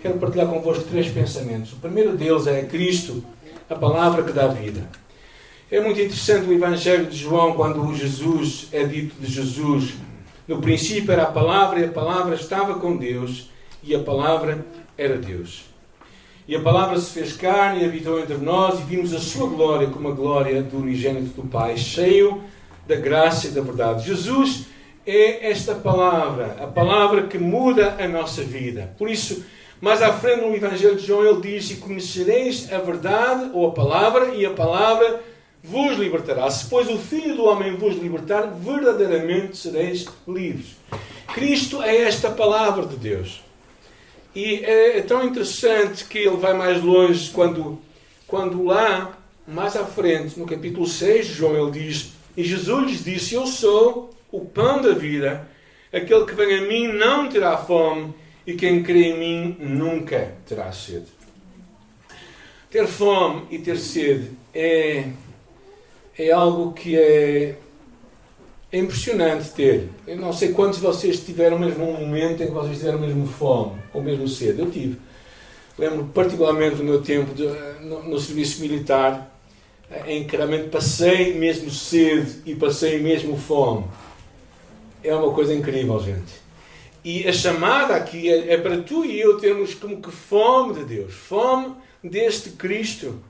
quero 0.00 0.18
partilhar 0.18 0.48
convosco 0.48 0.82
três 0.90 1.06
pensamentos. 1.08 1.72
O 1.74 1.76
primeiro 1.76 2.16
deles 2.16 2.48
é 2.48 2.64
Cristo, 2.64 3.22
a 3.70 3.76
palavra 3.76 4.24
que 4.24 4.32
dá 4.32 4.48
vida. 4.48 4.82
É 5.70 5.80
muito 5.80 6.00
interessante 6.00 6.48
o 6.48 6.52
Evangelho 6.52 7.06
de 7.06 7.16
João, 7.16 7.52
quando 7.52 7.94
Jesus 7.94 8.66
é 8.72 8.84
dito 8.84 9.14
de 9.20 9.32
Jesus. 9.32 9.94
No 10.48 10.60
princípio 10.60 11.12
era 11.12 11.22
a 11.22 11.30
palavra, 11.30 11.78
e 11.78 11.84
a 11.84 11.88
palavra 11.88 12.34
estava 12.34 12.74
com 12.74 12.96
Deus, 12.96 13.48
e 13.82 13.94
a 13.94 14.00
palavra 14.00 14.64
era 14.96 15.16
Deus. 15.16 15.64
E 16.48 16.54
a 16.54 16.60
palavra 16.60 16.98
se 16.98 17.10
fez 17.10 17.32
carne 17.32 17.82
e 17.82 17.84
habitou 17.84 18.20
entre 18.20 18.36
nós, 18.36 18.78
e 18.78 18.82
vimos 18.84 19.12
a 19.12 19.18
sua 19.18 19.48
glória 19.48 19.88
como 19.88 20.08
a 20.08 20.12
glória 20.12 20.62
do 20.62 20.78
unigênito 20.78 21.40
do 21.40 21.48
Pai, 21.48 21.76
cheio 21.76 22.42
da 22.86 22.94
graça 22.94 23.48
e 23.48 23.50
da 23.50 23.60
verdade. 23.60 24.06
Jesus 24.06 24.66
é 25.04 25.50
esta 25.50 25.74
palavra, 25.74 26.56
a 26.62 26.66
palavra 26.66 27.24
que 27.24 27.36
muda 27.36 27.96
a 27.98 28.06
nossa 28.06 28.42
vida. 28.42 28.94
Por 28.96 29.10
isso, 29.10 29.44
mais 29.80 30.00
à 30.02 30.12
frente 30.12 30.40
no 30.40 30.54
Evangelho 30.54 30.96
de 30.96 31.04
João, 31.04 31.24
ele 31.24 31.40
diz: 31.40 31.70
E 31.70 31.76
conhecereis 31.76 32.72
a 32.72 32.78
verdade, 32.78 33.50
ou 33.52 33.66
a 33.66 33.72
palavra, 33.72 34.34
e 34.34 34.46
a 34.46 34.50
palavra 34.50 35.22
vos 35.62 35.98
libertará. 35.98 36.48
Se, 36.50 36.66
pois, 36.68 36.88
o 36.88 36.96
Filho 36.96 37.34
do 37.34 37.44
Homem 37.44 37.76
vos 37.76 37.96
libertar, 37.96 38.52
verdadeiramente 38.52 39.56
sereis 39.56 40.06
livres. 40.26 40.76
Cristo 41.34 41.82
é 41.82 42.02
esta 42.02 42.30
palavra 42.30 42.86
de 42.86 42.96
Deus. 42.96 43.45
E 44.36 44.62
é, 44.62 44.98
é 44.98 45.00
tão 45.00 45.24
interessante 45.24 46.04
que 46.04 46.18
ele 46.18 46.36
vai 46.36 46.52
mais 46.52 46.82
longe 46.82 47.30
quando, 47.30 47.80
quando 48.26 48.62
lá, 48.64 49.18
mais 49.48 49.74
à 49.74 49.86
frente, 49.86 50.38
no 50.38 50.44
capítulo 50.44 50.86
6 50.86 51.28
de 51.28 51.32
João, 51.32 51.56
ele 51.56 51.70
diz: 51.86 52.12
E 52.36 52.44
Jesus 52.44 52.86
lhes 52.86 53.02
disse: 53.02 53.34
Eu 53.34 53.46
sou 53.46 54.14
o 54.30 54.44
pão 54.44 54.82
da 54.82 54.92
vida. 54.92 55.48
Aquele 55.90 56.26
que 56.26 56.34
vem 56.34 56.58
a 56.58 56.62
mim 56.68 56.88
não 56.88 57.30
terá 57.30 57.56
fome, 57.56 58.12
e 58.46 58.52
quem 58.52 58.82
crê 58.82 59.04
em 59.04 59.18
mim 59.18 59.56
nunca 59.58 60.34
terá 60.46 60.70
sede. 60.70 61.06
Ter 62.70 62.86
fome 62.86 63.46
e 63.50 63.58
ter 63.58 63.78
sede 63.78 64.32
é 64.52 65.08
é 66.18 66.30
algo 66.30 66.74
que 66.74 66.94
é, 66.98 67.56
é 68.76 68.80
impressionante 68.80 69.50
ter. 69.50 69.88
Eu 70.06 70.16
não 70.16 70.32
sei 70.32 70.52
quantos 70.52 70.78
de 70.78 70.84
vocês 70.84 71.20
tiveram 71.20 71.58
mesmo 71.58 71.88
um 71.88 72.00
momento 72.00 72.42
em 72.42 72.46
que 72.46 72.52
vocês 72.52 72.78
tiveram 72.78 72.98
mesmo 72.98 73.26
fome 73.26 73.80
ou 73.92 74.02
mesmo 74.02 74.28
sede. 74.28 74.60
Eu 74.60 74.70
tive. 74.70 74.98
Lembro 75.78 76.10
particularmente 76.12 76.76
do 76.76 76.84
meu 76.84 77.02
tempo 77.02 77.34
de, 77.34 77.46
no, 77.82 78.02
no, 78.02 78.18
serviço 78.18 78.60
militar, 78.60 79.34
em 80.06 80.26
que 80.26 80.36
realmente 80.36 80.68
passei 80.68 81.34
mesmo 81.34 81.70
sede 81.70 82.42
e 82.44 82.54
passei 82.54 82.98
mesmo 82.98 83.36
fome. 83.36 83.84
É 85.02 85.14
uma 85.14 85.32
coisa 85.32 85.54
incrível, 85.54 85.98
gente. 86.00 86.46
E 87.04 87.26
a 87.28 87.32
chamada 87.32 87.94
aqui 87.94 88.28
é, 88.28 88.54
é 88.54 88.58
para 88.58 88.78
tu 88.78 89.04
e 89.04 89.20
eu 89.20 89.38
termos 89.38 89.74
como 89.74 90.00
que 90.00 90.10
fome 90.10 90.74
de 90.74 90.84
Deus, 90.84 91.14
fome 91.14 91.74
deste 92.02 92.50
Cristo. 92.50 93.22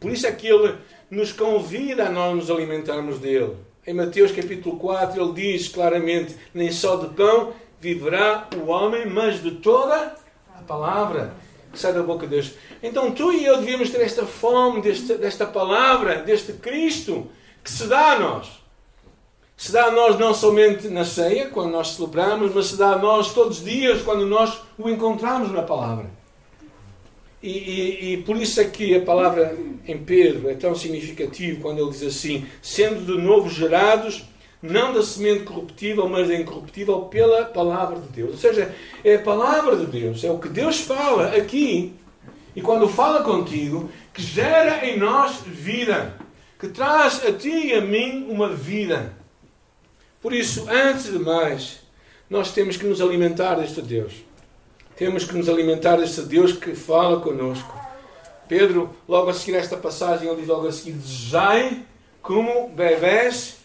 Por 0.00 0.10
isso 0.10 0.26
é 0.26 0.32
que 0.32 0.46
ele 0.46 0.76
nos 1.10 1.32
convida 1.32 2.06
a 2.06 2.10
nós 2.10 2.34
nos 2.34 2.50
alimentarmos 2.50 3.18
dele. 3.18 3.54
Em 3.86 3.92
Mateus 3.92 4.32
capítulo 4.32 4.78
4 4.78 5.22
ele 5.22 5.32
diz 5.32 5.68
claramente: 5.68 6.36
nem 6.54 6.72
só 6.72 6.96
de 6.96 7.08
pão 7.14 7.52
viverá 7.78 8.48
o 8.56 8.70
homem, 8.70 9.06
mas 9.06 9.42
de 9.42 9.50
toda 9.52 10.16
a 10.56 10.62
palavra 10.62 11.34
que 11.70 11.78
sai 11.78 11.92
da 11.92 12.02
boca 12.02 12.26
de 12.26 12.34
Deus. 12.34 12.52
Então 12.82 13.10
tu 13.12 13.30
e 13.32 13.44
eu 13.44 13.58
devíamos 13.58 13.90
ter 13.90 14.00
esta 14.00 14.24
fome 14.24 14.80
desta 14.80 15.44
palavra, 15.44 16.22
deste 16.22 16.54
Cristo, 16.54 17.26
que 17.62 17.70
se 17.70 17.86
dá 17.86 18.12
a 18.12 18.18
nós. 18.18 18.64
Se 19.56 19.70
dá 19.70 19.86
a 19.86 19.90
nós 19.90 20.18
não 20.18 20.32
somente 20.32 20.88
na 20.88 21.04
ceia, 21.04 21.48
quando 21.48 21.70
nós 21.70 21.90
celebramos, 21.90 22.54
mas 22.54 22.66
se 22.66 22.76
dá 22.76 22.92
a 22.92 22.98
nós 22.98 23.34
todos 23.34 23.58
os 23.58 23.64
dias, 23.64 24.02
quando 24.02 24.24
nós 24.26 24.62
o 24.78 24.88
encontramos 24.88 25.52
na 25.52 25.62
palavra. 25.62 26.10
E, 27.44 27.50
e, 27.50 28.14
e, 28.14 28.16
por 28.22 28.38
isso 28.38 28.58
é 28.58 28.64
que 28.64 28.96
a 28.96 29.02
palavra 29.02 29.54
em 29.86 29.98
Pedro 29.98 30.48
é 30.48 30.54
tão 30.54 30.74
significativa 30.74 31.60
quando 31.60 31.78
ele 31.78 31.90
diz 31.90 32.02
assim: 32.02 32.46
sendo 32.62 33.04
de 33.04 33.20
novo 33.20 33.50
gerados, 33.50 34.24
não 34.62 34.94
da 34.94 35.02
semente 35.02 35.44
corruptível, 35.44 36.08
mas 36.08 36.28
da 36.28 36.36
incorruptível, 36.36 37.02
pela 37.02 37.44
palavra 37.44 38.00
de 38.00 38.08
Deus. 38.08 38.30
Ou 38.30 38.38
seja, 38.38 38.74
é 39.04 39.16
a 39.16 39.18
palavra 39.18 39.76
de 39.76 39.84
Deus, 39.84 40.24
é 40.24 40.30
o 40.30 40.38
que 40.38 40.48
Deus 40.48 40.80
fala 40.80 41.36
aqui, 41.36 41.92
e 42.56 42.62
quando 42.62 42.88
fala 42.88 43.22
contigo, 43.22 43.90
que 44.14 44.22
gera 44.22 44.86
em 44.86 44.98
nós 44.98 45.42
vida, 45.44 46.14
que 46.58 46.68
traz 46.68 47.26
a 47.26 47.32
ti 47.32 47.66
e 47.66 47.74
a 47.74 47.82
mim 47.82 48.26
uma 48.26 48.48
vida. 48.48 49.12
Por 50.22 50.32
isso, 50.32 50.66
antes 50.70 51.12
de 51.12 51.18
mais, 51.18 51.80
nós 52.30 52.52
temos 52.54 52.78
que 52.78 52.86
nos 52.86 53.02
alimentar 53.02 53.56
deste 53.56 53.82
Deus. 53.82 54.14
Temos 54.96 55.24
que 55.24 55.34
nos 55.34 55.48
alimentar 55.48 55.96
deste 55.96 56.22
Deus 56.22 56.52
que 56.52 56.74
fala 56.74 57.20
conosco. 57.20 57.74
Pedro, 58.46 58.90
logo 59.08 59.30
a 59.30 59.34
seguir 59.34 59.56
esta 59.56 59.76
passagem, 59.76 60.28
ele 60.28 60.40
diz 60.40 60.46
logo 60.46 60.68
a 60.68 60.72
seguir: 60.72 60.92
Desejai 60.92 61.82
como 62.22 62.68
bebés 62.68 63.56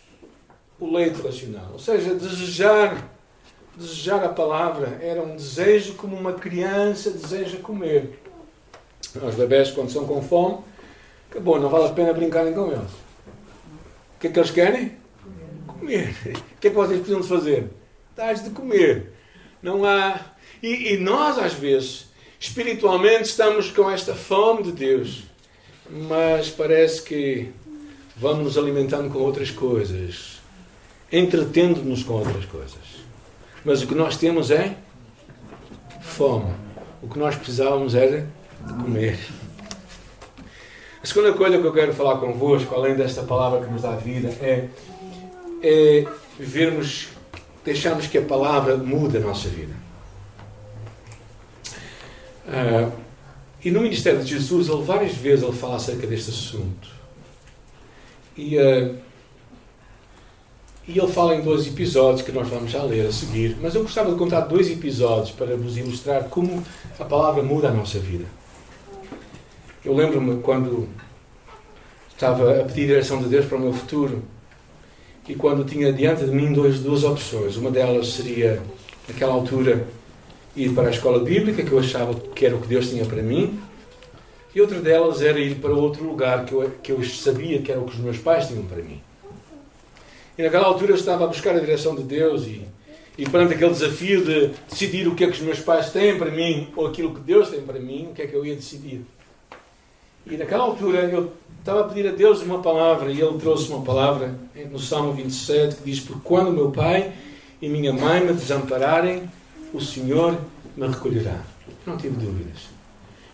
o 0.80 0.92
leite 0.92 1.22
racional. 1.22 1.70
Ou 1.74 1.80
seja, 1.80 2.16
desejar, 2.16 3.10
desejar 3.76 4.24
a 4.24 4.30
palavra 4.30 4.98
era 5.02 5.22
um 5.22 5.36
desejo 5.36 5.94
como 5.96 6.16
uma 6.16 6.34
criança 6.34 7.12
deseja 7.12 7.58
comer. 7.58 8.20
Os 9.16 9.36
bebés, 9.36 9.72
quando 9.72 9.92
são 9.92 10.06
com 10.06 10.22
fome, 10.22 10.60
acabou, 11.30 11.60
não 11.60 11.70
vale 11.70 11.88
a 11.88 11.94
pena 11.94 12.14
brincarem 12.14 12.54
com 12.54 12.68
eles. 12.72 12.92
O 14.16 14.20
que 14.20 14.28
é 14.28 14.32
que 14.32 14.40
eles 14.40 14.52
querem? 14.52 14.98
Comer. 15.68 16.16
O 16.26 16.60
que 16.60 16.68
é 16.68 16.70
que 16.70 16.76
vocês 16.76 17.00
precisam 17.00 17.22
de 17.22 17.28
fazer? 17.28 17.70
Dar-lhes 18.16 18.44
de 18.44 18.50
comer. 18.50 19.14
Não 19.62 19.86
há. 19.86 20.20
E, 20.62 20.94
e 20.94 20.98
nós, 20.98 21.38
às 21.38 21.53
vezes, 21.53 22.08
espiritualmente, 22.39 23.24
estamos 23.24 23.72
com 23.72 23.89
esta 23.89 24.13
fome 24.13 24.63
de 24.63 24.72
Deus, 24.72 25.24
mas 25.89 26.50
parece 26.50 27.01
que 27.01 27.50
vamos 28.15 28.44
nos 28.44 28.58
alimentando 28.58 29.10
com 29.10 29.20
outras 29.20 29.51
coisas 29.51 30.39
entretendo-nos 31.12 32.03
com 32.03 32.13
outras 32.13 32.46
coisas. 32.46 32.77
Mas 33.65 33.82
o 33.82 33.88
que 33.88 33.96
nós 33.96 34.18
temos 34.18 34.51
é 34.51 34.75
fome. 36.01 36.53
O 37.01 37.08
que 37.08 37.18
nós 37.18 37.36
precisávamos 37.36 37.96
era 37.96 38.27
de 38.65 38.74
comer. 38.74 39.20
A 41.01 41.08
segunda 41.08 41.34
coisa 41.34 41.58
que 41.58 41.65
eu 41.65 41.74
quero 41.74 41.94
falar 41.94 42.20
convosco, 42.20 42.75
além 42.75 42.96
desta 42.96 43.24
palavra 43.24 43.65
que 43.65 43.72
nos 43.72 43.82
dá 43.82 43.96
vida, 43.96 44.29
é, 44.41 44.68
é 45.63 46.06
vermos, 46.38 47.08
deixarmos 47.63 48.08
que 48.08 48.18
a 48.18 48.22
palavra 48.22 48.75
mude 48.77 49.18
a 49.18 49.22
nossa 49.22 49.48
vida. 49.48 49.74
Uh, 52.50 52.91
e 53.63 53.72
no 53.72 53.82
ministério 53.82 54.22
de 54.22 54.29
Jesus, 54.29 54.68
ele 54.68 54.82
várias 54.82 55.13
vezes 55.13 55.44
ele 55.44 55.56
fala 55.56 55.75
acerca 55.75 56.06
deste 56.06 56.32
assunto. 56.32 56.89
E 58.36 58.58
uh, 58.58 58.96
e 60.89 60.98
ele 60.98 61.08
fala 61.08 61.36
em 61.36 61.41
dois 61.41 61.68
episódios 61.68 62.24
que 62.24 62.32
nós 62.32 62.48
vamos 62.48 62.72
já 62.72 62.82
ler 62.82 63.06
a 63.06 63.12
seguir, 63.12 63.56
mas 63.62 63.75
eu 63.75 63.84
gostava 63.84 64.12
de 64.12 64.18
contar 64.18 64.41
dois 64.41 64.72
episódios 64.72 65.29
para 65.29 65.56
vos 65.56 65.77
ilustrar 65.77 66.24
como 66.24 66.63
a 67.00 67.06
palavra 67.06 67.44
muda 67.44 67.68
a 67.68 67.72
nossa 67.72 68.00
vida. 68.00 68.25
Eu 69.86 69.94
lembro-me 69.94 70.41
quando 70.41 70.89
estava 72.10 72.62
a 72.62 72.63
pedir 72.63 72.88
direção 72.88 73.22
de 73.22 73.29
Deus 73.29 73.46
para 73.46 73.60
o 73.60 73.62
meu 73.62 73.72
futuro 73.72 74.24
e 75.28 75.36
quando 75.36 75.63
tinha 75.63 75.93
diante 75.93 76.26
de 76.26 76.32
mim 76.32 76.52
dois, 76.52 76.80
duas 76.80 77.04
opções. 77.04 77.56
Uma 77.56 77.69
delas 77.69 78.08
seria, 78.08 78.60
naquela 79.08 79.34
altura, 79.34 79.86
ir 80.56 80.74
para 80.74 80.88
a 80.88 80.92
escola 80.92 81.20
bíblica, 81.20 81.64
que 81.64 81.72
eu 81.72 81.80
achava 81.80 82.14
que 82.14 82.46
era 82.46 82.56
o 82.56 82.62
que 82.62 82.68
Deus 82.68 82.90
tinha 82.90 83.06
para 83.06 83.22
mim, 83.22 83.60
e 84.54 84.62
outra 84.62 84.80
delas 84.80 85.22
era 85.22 85.40
ir 85.40 85.56
para 85.56 85.72
outro 85.72 86.04
lugar 86.04 86.46
que 86.46 86.54
eu, 86.54 86.72
que 86.82 86.92
eu 86.92 87.04
sabia 87.04 87.62
que 87.62 87.72
era 87.72 87.80
o 87.80 87.86
que 87.86 87.94
os 87.94 88.00
meus 88.00 88.18
pais 88.18 88.48
tinham 88.48 88.66
para 88.66 88.82
mim. 88.82 89.00
E 90.38 90.44
naquela 90.44 90.66
altura 90.66 90.92
eu 90.92 90.96
estava 90.96 91.26
a 91.26 91.28
buscar 91.28 91.56
a 91.56 91.60
direção 91.60 91.96
de 91.96 92.04
Deus 92.04 92.48
e, 92.48 92.66
e 93.18 93.30
perante 93.30 93.54
aquele 93.54 93.72
desafio 93.72 94.24
de 94.24 94.52
decidir 94.70 95.08
o 95.08 95.14
que 95.14 95.24
é 95.24 95.28
que 95.28 95.34
os 95.34 95.42
meus 95.42 95.60
pais 95.60 95.92
têm 95.92 96.18
para 96.18 96.32
mim 96.32 96.70
ou 96.76 96.88
aquilo 96.88 97.14
que 97.14 97.20
Deus 97.20 97.50
tem 97.50 97.62
para 97.62 97.80
mim, 97.80 98.08
o 98.10 98.14
que 98.14 98.22
é 98.22 98.28
que 98.28 98.34
eu 98.34 98.46
ia 98.46 98.56
decidir. 98.56 99.02
E 100.26 100.38
naquela 100.38 100.64
altura 100.64 101.00
eu 101.02 101.32
estava 101.60 101.82
a 101.82 101.84
pedir 101.84 102.08
a 102.08 102.12
Deus 102.12 102.42
uma 102.42 102.62
palavra 102.62 103.12
e 103.12 103.20
Ele 103.20 103.38
trouxe 103.38 103.70
uma 103.70 103.84
palavra 103.84 104.34
no 104.72 104.80
Salmo 104.80 105.14
27 105.14 105.78
que 105.78 105.84
diz: 105.84 106.00
Por 106.00 106.22
quando 106.22 106.52
meu 106.52 106.72
pai 106.72 107.12
e 107.62 107.68
minha 107.68 107.94
mãe 107.94 108.26
me 108.26 108.34
desampararem, 108.34 109.30
o 109.73 109.82
Senhor 109.82 110.39
me 110.75 110.88
recolherá. 110.88 111.41
Não 111.86 111.97
tive 111.97 112.15
dúvidas. 112.15 112.69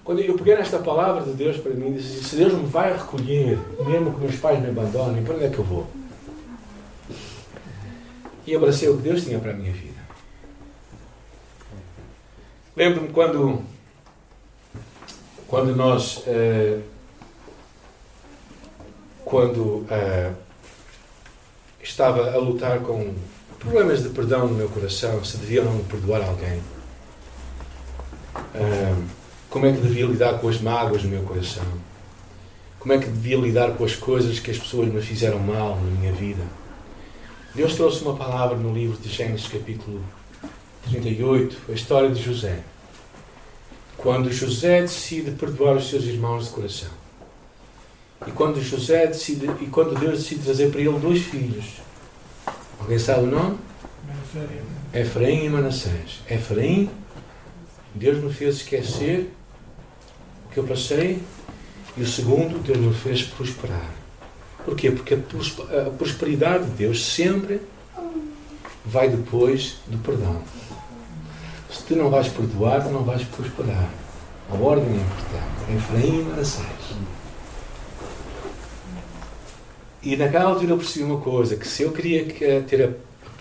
Quando 0.03 0.21
eu 0.21 0.35
peguei 0.35 0.55
nesta 0.55 0.79
palavra 0.79 1.23
de 1.23 1.31
Deus 1.31 1.57
para 1.57 1.73
mim, 1.73 1.93
disse: 1.93 2.23
Se 2.23 2.35
Deus 2.35 2.53
me 2.53 2.65
vai 2.65 2.93
recolher, 2.93 3.57
mesmo 3.85 4.13
que 4.13 4.19
meus 4.21 4.35
pais 4.35 4.61
me 4.61 4.69
abandonem, 4.69 5.23
para 5.23 5.35
onde 5.35 5.45
é 5.45 5.49
que 5.49 5.59
eu 5.59 5.63
vou? 5.63 5.87
e 8.45 8.55
abracei 8.55 8.87
o 8.89 8.97
que 8.97 9.03
Deus 9.03 9.23
tinha 9.23 9.39
para 9.39 9.51
a 9.51 9.53
minha 9.53 9.73
vida. 9.73 9.95
Lembro-me 12.75 13.09
quando, 13.09 13.63
quando 15.47 15.75
nós, 15.75 16.17
uh, 16.27 16.81
quando 19.23 19.59
uh, 19.59 20.35
estava 21.81 22.31
a 22.31 22.37
lutar 22.37 22.81
com 22.81 23.15
problemas 23.59 24.03
de 24.03 24.09
perdão 24.09 24.47
no 24.47 24.55
meu 24.55 24.69
coração, 24.69 25.23
se 25.23 25.37
devia 25.37 25.63
ou 25.63 25.73
não 25.73 25.83
perdoar 25.83 26.21
alguém, 26.21 26.61
uh, 28.35 29.03
como 29.49 29.65
é 29.65 29.73
que 29.73 29.81
devia 29.81 30.05
lidar 30.05 30.39
com 30.39 30.49
as 30.49 30.59
mágoas 30.61 31.03
no 31.03 31.09
meu 31.09 31.23
coração, 31.23 31.65
como 32.79 32.93
é 32.93 32.97
que 32.97 33.07
devia 33.07 33.37
lidar 33.37 33.71
com 33.71 33.83
as 33.83 33.95
coisas 33.95 34.39
que 34.39 34.51
as 34.51 34.57
pessoas 34.57 34.87
me 34.87 35.01
fizeram 35.01 35.39
mal 35.39 35.75
na 35.75 35.99
minha 35.99 36.11
vida 36.11 36.43
Deus 37.55 37.73
trouxe 37.75 38.01
uma 38.01 38.17
palavra 38.17 38.57
no 38.57 38.73
livro 38.73 38.97
de 38.97 39.07
Gênesis, 39.07 39.47
capítulo 39.47 40.03
38, 40.89 41.57
a 41.69 41.71
história 41.71 42.09
de 42.09 42.21
José. 42.21 42.59
Quando 43.95 44.29
José 44.29 44.81
decide 44.81 45.31
perdoar 45.31 45.77
os 45.77 45.89
seus 45.89 46.03
irmãos 46.03 46.47
de 46.47 46.49
coração. 46.49 46.89
E 48.27 48.31
quando 48.31 48.61
José 48.61 49.07
decide, 49.07 49.49
e 49.61 49.67
quando 49.67 49.97
Deus 49.97 50.19
decide 50.19 50.43
trazer 50.43 50.69
para 50.69 50.81
ele 50.81 50.99
dois 50.99 51.21
filhos. 51.21 51.75
Alguém 52.79 52.99
sabe 52.99 53.23
o 53.23 53.27
nome? 53.27 53.57
Efraim 54.93 55.45
e 55.45 55.49
Manassés. 55.49 56.21
Efraim, 56.29 56.89
Deus 57.93 58.23
me 58.23 58.31
fez 58.31 58.57
esquecer 58.57 59.31
o 60.45 60.53
que 60.53 60.59
eu 60.59 60.63
passei. 60.65 61.21
E 61.97 62.01
o 62.01 62.07
segundo, 62.07 62.61
Deus 62.61 62.77
me 62.77 62.93
fez 62.93 63.23
prosperar. 63.23 63.89
Porquê? 64.65 64.91
Porque 64.91 65.13
a 65.13 65.89
prosperidade 65.91 66.65
de 66.65 66.71
Deus 66.71 67.05
sempre 67.05 67.61
vai 68.83 69.09
depois 69.09 69.77
do 69.87 69.97
perdão. 69.99 70.41
Se 71.71 71.83
tu 71.83 71.95
não 71.95 72.09
vais 72.09 72.27
perdoar, 72.27 72.85
não 72.89 73.03
vais 73.03 73.23
prosperar. 73.23 73.89
A 74.49 74.55
ordem 74.55 74.89
é 74.89 74.95
importante. 74.97 75.77
Efraim 75.77 76.19
e 76.19 76.23
Manassés. 76.23 76.74
E 80.05 80.15
naquela 80.15 80.51
altura 80.51 80.73
eu 80.73 80.77
percebi 80.77 81.03
uma 81.03 81.19
coisa, 81.19 81.55
que 81.55 81.67
se 81.67 81.81
eu 81.81 81.91
queria 81.91 82.23
ter 82.61 82.83
a 82.83 82.91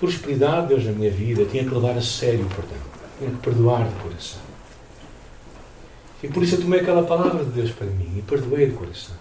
prosperidade 0.01 0.63
de 0.63 0.69
Deus 0.69 0.87
na 0.87 0.93
minha 0.93 1.11
vida, 1.11 1.45
tinha 1.45 1.63
que 1.63 1.75
levar 1.75 1.97
a 1.97 2.01
sério 2.01 2.47
o 2.47 2.49
perdão. 2.49 2.79
Tinha 3.19 3.31
que 3.31 3.37
perdoar 3.37 3.87
de 3.87 3.95
coração. 4.01 4.41
E 6.23 6.29
por 6.29 6.43
isso 6.43 6.55
eu 6.55 6.63
tomei 6.63 6.81
aquela 6.81 7.03
palavra 7.03 7.45
de 7.45 7.51
Deus 7.51 7.71
para 7.71 7.87
mim 7.87 8.15
e 8.17 8.23
perdoei 8.23 8.71
de 8.71 8.73
coração. 8.73 9.15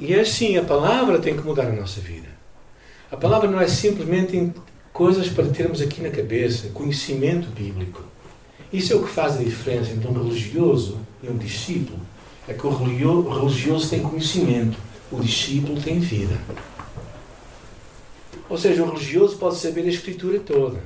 E 0.00 0.12
é 0.12 0.20
assim, 0.20 0.56
a 0.56 0.64
palavra 0.64 1.20
tem 1.20 1.36
que 1.36 1.46
mudar 1.46 1.68
a 1.68 1.72
nossa 1.72 2.00
vida. 2.00 2.26
A 3.08 3.16
palavra 3.16 3.48
não 3.48 3.60
é 3.60 3.68
simplesmente 3.68 4.52
coisas 4.92 5.28
para 5.28 5.46
termos 5.46 5.80
aqui 5.80 6.02
na 6.02 6.10
cabeça, 6.10 6.70
conhecimento 6.70 7.48
bíblico. 7.50 8.02
Isso 8.72 8.92
é 8.92 8.96
o 8.96 9.04
que 9.04 9.10
faz 9.10 9.36
a 9.36 9.44
diferença 9.44 9.92
entre 9.92 10.08
um 10.08 10.12
religioso 10.12 10.98
e 11.22 11.28
um 11.28 11.36
discípulo. 11.36 12.00
É 12.48 12.52
que 12.52 12.66
o 12.66 12.70
religioso 12.70 13.88
tem 13.88 14.00
conhecimento, 14.00 14.76
o 15.16 15.20
discípulo 15.20 15.80
tem 15.80 15.98
vida. 15.98 16.38
Ou 18.48 18.58
seja, 18.58 18.82
o 18.82 18.90
religioso 18.90 19.36
pode 19.36 19.56
saber 19.56 19.82
a 19.82 19.88
Escritura 19.88 20.38
toda, 20.38 20.82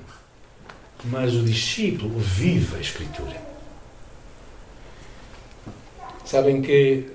mas 1.04 1.34
o 1.34 1.42
discípulo 1.42 2.18
vive 2.18 2.76
a 2.76 2.80
Escritura. 2.80 3.48
Sabem 6.24 6.60
que 6.62 7.08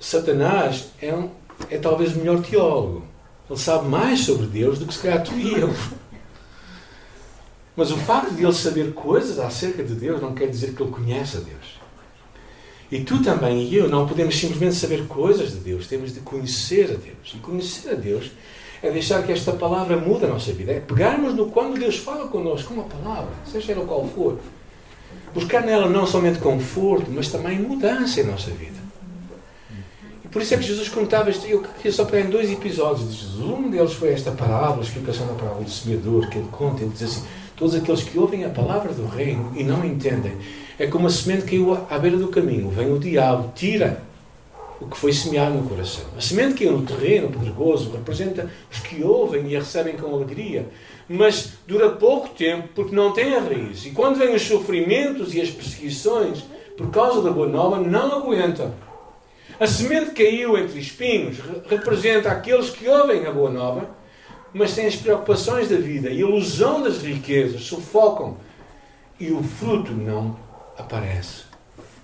Satanás 0.00 0.88
é, 1.00 1.14
um, 1.14 1.30
é 1.70 1.78
talvez 1.78 2.14
o 2.14 2.18
melhor 2.18 2.42
teólogo. 2.42 3.06
Ele 3.48 3.58
sabe 3.58 3.88
mais 3.88 4.20
sobre 4.20 4.46
Deus 4.46 4.78
do 4.78 4.86
que 4.86 4.94
se 4.94 5.00
calhar 5.00 5.22
tu 5.22 5.34
e 5.34 5.54
eu. 5.54 5.74
Mas 7.74 7.92
o 7.92 7.96
facto 7.96 8.34
de 8.34 8.42
ele 8.42 8.52
saber 8.52 8.92
coisas 8.92 9.38
acerca 9.38 9.84
de 9.84 9.94
Deus 9.94 10.20
não 10.20 10.34
quer 10.34 10.48
dizer 10.48 10.74
que 10.74 10.82
ele 10.82 10.90
conhece 10.90 11.36
a 11.36 11.40
Deus. 11.40 11.77
E 12.90 13.00
tu 13.00 13.22
também 13.22 13.64
e 13.64 13.76
eu 13.76 13.88
não 13.88 14.06
podemos 14.06 14.38
simplesmente 14.38 14.74
saber 14.74 15.06
coisas 15.06 15.50
de 15.50 15.58
Deus, 15.58 15.86
temos 15.86 16.14
de 16.14 16.20
conhecer 16.20 16.84
a 16.84 16.94
Deus. 16.94 17.34
E 17.34 17.38
conhecer 17.38 17.90
a 17.90 17.94
Deus 17.94 18.30
é 18.82 18.90
deixar 18.90 19.22
que 19.22 19.32
esta 19.32 19.52
palavra 19.52 19.96
mude 19.96 20.24
a 20.24 20.28
nossa 20.28 20.52
vida. 20.52 20.72
É 20.72 20.80
pegarmos 20.80 21.34
no 21.34 21.50
quando 21.50 21.78
Deus 21.78 21.98
fala 21.98 22.28
connosco, 22.28 22.72
uma 22.72 22.84
palavra, 22.84 23.30
seja 23.50 23.72
ela 23.72 23.84
qual 23.84 24.06
for. 24.06 24.38
Buscar 25.34 25.62
nela 25.62 25.88
não 25.88 26.06
somente 26.06 26.38
conforto, 26.38 27.10
mas 27.10 27.28
também 27.28 27.58
mudança 27.58 28.20
em 28.20 28.24
nossa 28.24 28.50
vida. 28.50 28.78
E 30.24 30.28
por 30.28 30.40
isso 30.40 30.54
é 30.54 30.56
que 30.56 30.62
Jesus 30.62 30.88
contava, 30.88 31.30
eu 31.30 31.62
queria 31.62 31.92
só 31.92 32.04
pegar 32.04 32.26
em 32.26 32.30
dois 32.30 32.50
episódios 32.50 33.10
de 33.10 33.16
Jesus. 33.16 33.40
Um 33.40 33.70
deles 33.70 33.92
foi 33.92 34.12
esta 34.12 34.30
parábola, 34.30 34.78
a 34.78 34.84
explicação 34.84 35.26
da 35.26 35.34
parábola 35.34 35.64
do 35.64 35.70
semeador, 35.70 36.28
que 36.30 36.38
ele 36.38 36.48
conta, 36.50 36.82
ele 36.82 36.90
diz 36.92 37.02
assim, 37.02 37.26
todos 37.56 37.74
aqueles 37.74 38.02
que 38.02 38.18
ouvem 38.18 38.44
a 38.44 38.50
palavra 38.50 38.92
do 38.92 39.06
reino 39.06 39.52
e 39.54 39.64
não 39.64 39.84
entendem, 39.84 40.36
é 40.78 40.86
como 40.86 41.08
a 41.08 41.10
semente 41.10 41.44
caiu 41.44 41.74
à 41.90 41.98
beira 41.98 42.16
do 42.16 42.28
caminho, 42.28 42.70
vem 42.70 42.92
o 42.92 42.98
diabo, 42.98 43.52
tira 43.54 44.00
o 44.80 44.86
que 44.86 44.96
foi 44.96 45.12
semeado 45.12 45.56
no 45.56 45.68
coração. 45.68 46.04
A 46.16 46.20
semente 46.20 46.54
que 46.54 46.64
caiu 46.64 46.78
no 46.78 46.86
terreno 46.86 47.30
pedregoso 47.30 47.90
representa 47.90 48.48
os 48.70 48.78
que 48.78 49.02
ouvem 49.02 49.48
e 49.48 49.56
a 49.56 49.58
recebem 49.58 49.96
com 49.96 50.14
alegria, 50.14 50.68
mas 51.08 51.54
dura 51.66 51.90
pouco 51.90 52.28
tempo 52.28 52.68
porque 52.76 52.94
não 52.94 53.12
tem 53.12 53.34
a 53.34 53.40
raiz. 53.40 53.86
E 53.86 53.90
quando 53.90 54.18
vêm 54.18 54.34
os 54.34 54.42
sofrimentos 54.42 55.34
e 55.34 55.40
as 55.40 55.50
perseguições 55.50 56.44
por 56.76 56.90
causa 56.90 57.22
da 57.22 57.32
boa 57.32 57.48
nova, 57.48 57.80
não 57.80 58.18
aguentam. 58.18 58.72
A 59.58 59.66
semente 59.66 60.12
que 60.12 60.22
caiu 60.22 60.56
entre 60.56 60.78
espinhos 60.78 61.38
representa 61.68 62.30
aqueles 62.30 62.70
que 62.70 62.86
ouvem 62.86 63.26
a 63.26 63.32
boa 63.32 63.50
nova, 63.50 63.90
mas 64.54 64.76
têm 64.76 64.86
as 64.86 64.94
preocupações 64.94 65.68
da 65.68 65.76
vida 65.76 66.08
e 66.08 66.18
a 66.18 66.20
ilusão 66.20 66.80
das 66.80 67.02
riquezas, 67.02 67.62
sufocam 67.62 68.36
e 69.18 69.32
o 69.32 69.42
fruto 69.42 69.90
não 69.90 70.36
aparece. 70.78 71.42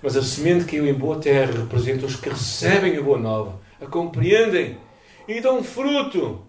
Mas 0.01 0.15
a 0.15 0.21
semente 0.21 0.65
que 0.65 0.77
caiu 0.77 0.85
em 0.85 0.93
boa 0.93 1.17
terra 1.17 1.51
representa 1.53 2.05
os 2.05 2.15
que 2.15 2.29
recebem 2.29 2.97
a 2.97 3.01
boa 3.01 3.17
nova, 3.17 3.59
a 3.81 3.85
compreendem 3.85 4.77
e 5.27 5.41
dão 5.41 5.63
fruto. 5.63 6.43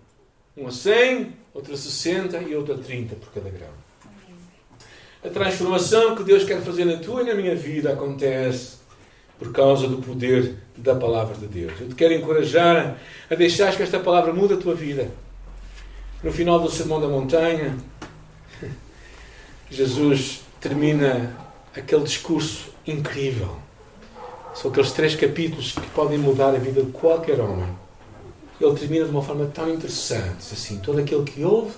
Um 0.57 0.67
a 0.67 0.71
100, 0.71 1.35
outro 1.55 1.75
a 1.75 1.77
60 1.77 2.39
e 2.43 2.55
outro 2.55 2.75
a 2.75 2.79
30 2.79 3.15
por 3.17 3.33
cada 3.33 3.49
grão. 3.49 3.87
A 5.25 5.29
transformação 5.29 6.15
que 6.15 6.23
Deus 6.23 6.45
quer 6.45 6.61
fazer 6.61 6.85
na 6.85 6.99
tua 6.99 7.23
e 7.23 7.27
na 7.27 7.35
minha 7.35 7.55
vida 7.55 7.93
acontece 7.93 8.77
por 9.39 9.53
causa 9.53 9.87
do 9.89 9.99
poder 9.99 10.57
da 10.77 10.95
palavra 10.95 11.37
de 11.37 11.47
Deus. 11.47 11.73
Eu 11.81 11.89
te 11.89 11.95
quero 11.95 12.15
encorajar 12.15 12.97
a 13.31 13.35
deixar 13.35 13.75
que 13.77 13.83
esta 13.83 13.99
palavra 13.99 14.33
mude 14.33 14.55
a 14.55 14.57
tua 14.57 14.75
vida. 14.75 15.11
No 16.23 16.33
final 16.33 16.59
do 16.59 16.71
Sermão 16.71 17.01
da 17.01 17.09
Montanha, 17.09 17.77
Jesus 19.71 20.41
termina 20.61 21.46
aquele 21.77 22.03
discurso 22.03 22.71
incrível. 22.87 23.57
São 24.55 24.71
aqueles 24.71 24.93
três 24.93 25.15
capítulos 25.15 25.73
que 25.73 25.87
podem 25.89 26.19
mudar 26.19 26.49
a 26.49 26.59
vida 26.59 26.83
de 26.83 26.91
qualquer 26.93 27.41
homem. 27.41 27.69
Ele 28.61 28.75
termina 28.75 29.05
de 29.05 29.11
uma 29.11 29.23
forma 29.23 29.47
tão 29.47 29.69
interessante, 29.69 30.53
assim, 30.53 30.79
todo 30.79 30.99
aquele 30.99 31.25
que 31.25 31.45
ouve 31.45 31.75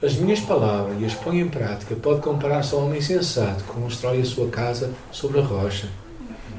as 0.00 0.14
minhas 0.14 0.38
palavras 0.38 0.96
e 1.00 1.04
as 1.04 1.14
põe 1.14 1.40
em 1.40 1.48
prática 1.48 1.96
pode 1.96 2.20
comparar-se 2.20 2.72
ao 2.72 2.82
homem 2.82 3.00
sensato 3.00 3.64
que 3.64 3.72
constrói 3.72 4.20
a 4.20 4.24
sua 4.24 4.48
casa 4.48 4.92
sobre 5.10 5.40
a 5.40 5.42
rocha. 5.42 5.88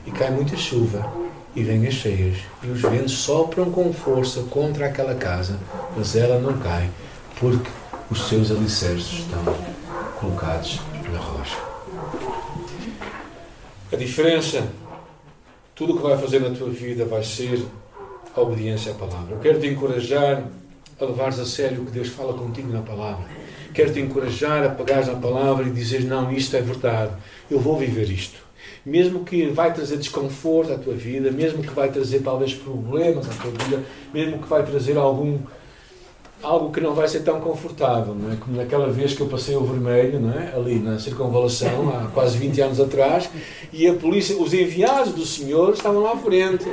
E 0.05 0.11
cai 0.11 0.29
muita 0.29 0.57
chuva, 0.57 1.09
e 1.55 1.63
vem 1.63 1.87
as 1.87 1.93
cheias, 1.93 2.37
e 2.61 2.67
os 2.67 2.81
ventos 2.81 3.13
sopram 3.13 3.71
com 3.71 3.93
força 3.93 4.41
contra 4.49 4.87
aquela 4.87 5.15
casa, 5.15 5.57
mas 5.95 6.17
ela 6.17 6.37
não 6.37 6.57
cai, 6.57 6.89
porque 7.39 7.69
os 8.11 8.27
seus 8.27 8.51
alicerces 8.51 9.19
estão 9.19 9.55
colocados 10.19 10.81
na 11.09 11.19
rocha. 11.19 11.68
Diferença, 13.99 14.65
tudo 15.75 15.91
o 15.91 15.97
que 15.97 16.03
vai 16.03 16.17
fazer 16.17 16.39
na 16.39 16.51
tua 16.51 16.69
vida 16.69 17.03
vai 17.03 17.21
ser 17.21 17.61
a 18.33 18.39
obediência 18.39 18.93
à 18.93 18.95
palavra. 18.95 19.35
Eu 19.35 19.39
quero 19.39 19.59
te 19.59 19.67
encorajar 19.67 20.41
a 20.97 21.03
levares 21.03 21.37
a 21.37 21.45
sério 21.45 21.81
o 21.81 21.85
que 21.85 21.91
Deus 21.91 22.07
fala 22.07 22.31
contigo 22.33 22.71
na 22.71 22.81
palavra. 22.81 23.25
Quero 23.73 23.91
te 23.91 23.99
encorajar 23.99 24.63
a 24.63 24.69
pegares 24.69 25.07
na 25.07 25.15
palavra 25.15 25.67
e 25.67 25.69
dizeres: 25.69 26.05
Não, 26.05 26.31
isto 26.31 26.55
é 26.55 26.61
verdade, 26.61 27.11
eu 27.51 27.59
vou 27.59 27.77
viver 27.77 28.09
isto. 28.09 28.39
Mesmo 28.85 29.25
que 29.25 29.47
vai 29.47 29.73
trazer 29.73 29.97
desconforto 29.97 30.71
à 30.71 30.77
tua 30.77 30.93
vida, 30.93 31.29
mesmo 31.29 31.61
que 31.61 31.73
vai 31.73 31.91
trazer 31.91 32.21
talvez 32.21 32.53
problemas 32.53 33.27
à 33.29 33.33
tua 33.33 33.51
vida, 33.51 33.83
mesmo 34.13 34.39
que 34.39 34.47
vai 34.47 34.65
trazer 34.65 34.95
algum 34.97 35.39
algo 36.41 36.71
que 36.71 36.79
não 36.79 36.93
vai 36.93 37.07
ser 37.07 37.21
tão 37.21 37.39
confortável, 37.41 38.15
não 38.15 38.31
é? 38.31 38.35
Como 38.37 38.55
naquela 38.55 38.89
vez 38.89 39.13
que 39.13 39.21
eu 39.21 39.27
passei 39.27 39.55
o 39.55 39.63
vermelho, 39.63 40.19
não 40.19 40.33
é? 40.33 40.53
Ali 40.55 40.79
na 40.79 40.97
circunvalação, 40.97 41.89
há 41.89 42.07
quase 42.07 42.37
20 42.37 42.61
anos 42.61 42.79
atrás, 42.79 43.29
e 43.73 43.87
a 43.87 43.93
polícia, 43.93 44.37
os 44.37 44.53
enviados 44.53 45.13
do 45.13 45.25
Senhor 45.25 45.73
estavam 45.73 46.01
lá 46.01 46.13
à 46.13 46.17
frente 46.17 46.65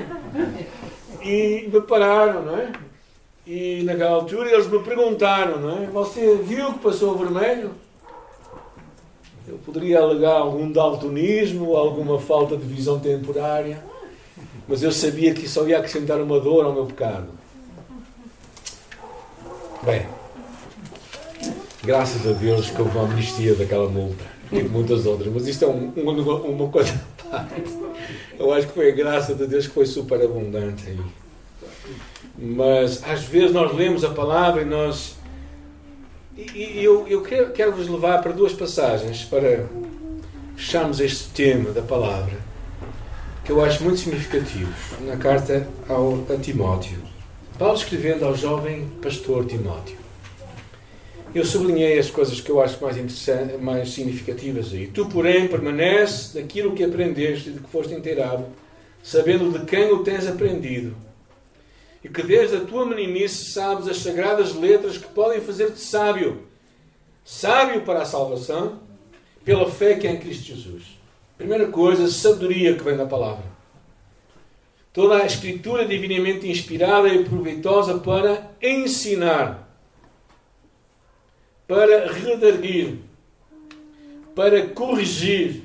e 1.23 1.69
me 1.73 1.81
pararam, 1.81 2.43
não 2.43 2.57
é? 2.57 2.73
E 3.47 3.83
naquela 3.85 4.11
altura 4.11 4.51
eles 4.51 4.69
me 4.69 4.79
perguntaram, 4.81 5.61
não 5.61 5.83
é? 5.83 5.87
Você 5.87 6.37
viu 6.37 6.73
que 6.73 6.79
passou 6.81 7.15
o 7.15 7.19
vermelho? 7.19 7.73
Eu 9.49 9.59
poderia 9.59 10.01
alegar 10.01 10.39
algum 10.39 10.71
daltonismo, 10.71 11.77
alguma 11.77 12.19
falta 12.19 12.57
de 12.57 12.65
visão 12.65 12.99
temporária, 12.99 13.81
mas 14.67 14.83
eu 14.83 14.91
sabia 14.91 15.33
que 15.33 15.45
isso 15.45 15.69
ia 15.69 15.79
acrescentar 15.79 16.21
uma 16.21 16.41
dor 16.41 16.65
ao 16.65 16.73
meu 16.73 16.87
pecado. 16.87 17.29
Bem, 19.87 20.05
graças 21.85 22.27
a 22.27 22.33
Deus 22.33 22.69
que 22.69 22.83
houve 22.83 22.99
uma 22.99 23.05
amnistia 23.05 23.55
daquela 23.55 23.89
multa 23.89 24.25
e 24.51 24.61
de 24.61 24.69
muitas 24.69 25.07
outras, 25.07 25.33
mas 25.33 25.47
isto 25.47 25.65
é 25.65 25.69
um, 25.69 25.93
uma, 25.95 26.35
uma 26.41 26.69
coisa 26.69 27.01
Eu 28.37 28.53
acho 28.53 28.67
que 28.67 28.73
foi 28.73 28.91
a 28.91 28.95
graça 28.97 29.33
de 29.33 29.47
Deus 29.47 29.69
que 29.69 29.73
foi 29.73 29.87
super 29.87 30.21
abundante 30.21 30.89
aí. 30.89 31.01
Mas 32.37 33.05
às 33.05 33.23
vezes 33.27 33.53
nós 33.53 33.73
lemos 33.77 34.03
a 34.03 34.11
palavra 34.11 34.63
e 34.63 34.65
nós. 34.65 35.15
E, 36.37 36.83
eu, 36.83 37.07
eu 37.07 37.23
quero, 37.23 37.53
quero 37.53 37.73
vos 37.73 37.87
levar 37.87 38.21
para 38.21 38.33
duas 38.33 38.53
passagens 38.53 39.23
para 39.23 39.67
fecharmos 40.57 40.99
este 40.99 41.29
tema 41.29 41.71
da 41.71 41.83
palavra, 41.83 42.37
que 43.45 43.53
eu 43.53 43.65
acho 43.65 43.85
muito 43.85 44.01
significativo, 44.01 44.73
na 45.03 45.17
carta 45.17 45.69
ao, 45.89 46.25
a 46.29 46.37
Timóteo. 46.37 47.06
Paulo 47.59 47.75
escrevendo 47.75 48.27
ao 48.27 48.37
jovem 48.37 48.87
pastor 49.01 49.47
Timóteo. 49.47 49.97
Eu 51.35 51.43
sublinhei 51.43 51.99
as 51.99 52.11
coisas 52.11 52.39
que 52.39 52.51
eu 52.51 52.61
acho 52.61 52.83
mais, 52.83 52.99
interessantes, 52.99 53.59
mais 53.59 53.91
significativas 53.91 54.75
aí. 54.75 54.89
Tu, 54.89 55.07
porém, 55.07 55.49
permaneces 55.49 56.35
naquilo 56.35 56.75
que 56.75 56.85
aprendeste 56.85 57.49
e 57.49 57.53
de 57.55 57.61
que 57.61 57.71
foste 57.71 57.95
inteirado, 57.95 58.45
sabendo 59.03 59.59
de 59.59 59.65
quem 59.65 59.91
o 59.91 60.05
tens 60.05 60.27
aprendido, 60.27 60.95
e 62.05 62.11
que 62.11 62.23
desde 62.23 62.57
a 62.57 62.61
tua 62.61 62.85
meninice 62.85 63.53
sabes 63.53 63.89
as 63.89 63.99
sagradas 63.99 64.55
letras 64.55 64.99
que 64.99 65.09
podem 65.09 65.41
fazer-te 65.41 65.81
sábio. 65.81 66.43
Sábio 67.25 67.83
para 67.83 68.03
a 68.03 68.07
salvação, 68.07 68.81
pela 69.47 69.71
fé 69.71 69.95
que 69.95 70.07
é 70.07 70.13
em 70.13 70.19
Cristo 70.19 70.45
Jesus. 70.45 70.99
Primeira 71.39 71.69
coisa, 71.69 72.07
sabedoria 72.07 72.75
que 72.75 72.85
vem 72.85 72.99
da 72.99 73.07
palavra. 73.07 73.56
Toda 74.97 75.19
a 75.19 75.27
Escritura 75.27 75.85
divinamente 75.85 76.49
inspirada 76.49 77.09
e 77.09 77.23
proveitosa 77.23 77.99
para 77.99 78.51
ensinar, 78.63 79.69
para 81.69 82.11
redarguir, 82.11 83.01
para 84.35 84.69
corrigir, 84.69 85.63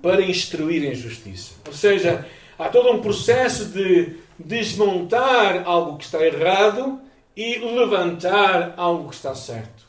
para 0.00 0.22
instruir 0.22 0.82
em 0.82 0.94
justiça. 0.94 1.56
Ou 1.66 1.74
seja, 1.74 2.26
há 2.58 2.70
todo 2.70 2.90
um 2.90 3.02
processo 3.02 3.66
de 3.66 4.14
desmontar 4.38 5.64
algo 5.66 5.98
que 5.98 6.06
está 6.06 6.24
errado 6.24 6.98
e 7.36 7.58
levantar 7.58 8.72
algo 8.78 9.10
que 9.10 9.14
está 9.14 9.34
certo. 9.34 9.84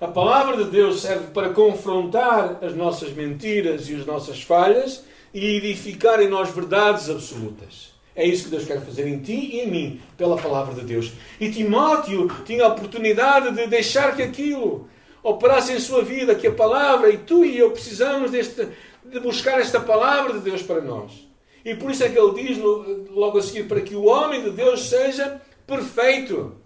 A 0.00 0.08
palavra 0.08 0.64
de 0.64 0.68
Deus 0.68 1.02
serve 1.02 1.28
para 1.28 1.50
confrontar 1.50 2.58
as 2.60 2.74
nossas 2.74 3.12
mentiras 3.12 3.88
e 3.88 3.94
as 3.94 4.04
nossas 4.04 4.42
falhas 4.42 5.04
e 5.32 5.56
edificar 5.56 6.20
em 6.20 6.28
nós 6.28 6.50
verdades 6.50 7.10
absolutas. 7.10 7.92
É 8.14 8.26
isso 8.26 8.44
que 8.44 8.50
Deus 8.50 8.64
quer 8.64 8.80
fazer 8.80 9.06
em 9.06 9.20
ti 9.20 9.32
e 9.32 9.60
em 9.60 9.70
mim, 9.70 10.00
pela 10.16 10.36
palavra 10.36 10.74
de 10.74 10.80
Deus. 10.80 11.12
E 11.38 11.50
Timóteo 11.50 12.28
tinha 12.44 12.64
a 12.64 12.68
oportunidade 12.68 13.54
de 13.54 13.66
deixar 13.68 14.16
que 14.16 14.22
aquilo 14.22 14.88
operasse 15.22 15.72
em 15.72 15.78
sua 15.78 16.02
vida, 16.02 16.34
que 16.34 16.46
a 16.46 16.52
palavra, 16.52 17.10
e 17.10 17.18
tu 17.18 17.44
e 17.44 17.56
eu 17.56 17.70
precisamos 17.70 18.30
deste, 18.30 18.66
de 19.04 19.20
buscar 19.20 19.60
esta 19.60 19.78
palavra 19.78 20.32
de 20.32 20.40
Deus 20.40 20.62
para 20.62 20.80
nós. 20.80 21.28
E 21.64 21.74
por 21.74 21.90
isso 21.90 22.02
é 22.02 22.08
que 22.08 22.18
ele 22.18 22.42
diz 22.42 22.58
logo 22.58 23.38
a 23.38 23.42
seguir: 23.42 23.68
para 23.68 23.80
que 23.80 23.94
o 23.94 24.06
homem 24.06 24.42
de 24.42 24.50
Deus 24.50 24.88
seja 24.88 25.40
perfeito 25.66 26.56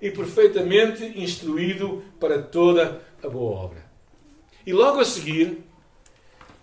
e 0.00 0.10
perfeitamente 0.10 1.04
instruído 1.16 2.02
para 2.20 2.42
toda 2.42 3.00
a 3.22 3.28
boa 3.28 3.60
obra. 3.60 3.84
E 4.66 4.72
logo 4.72 5.00
a 5.00 5.04
seguir, 5.04 5.64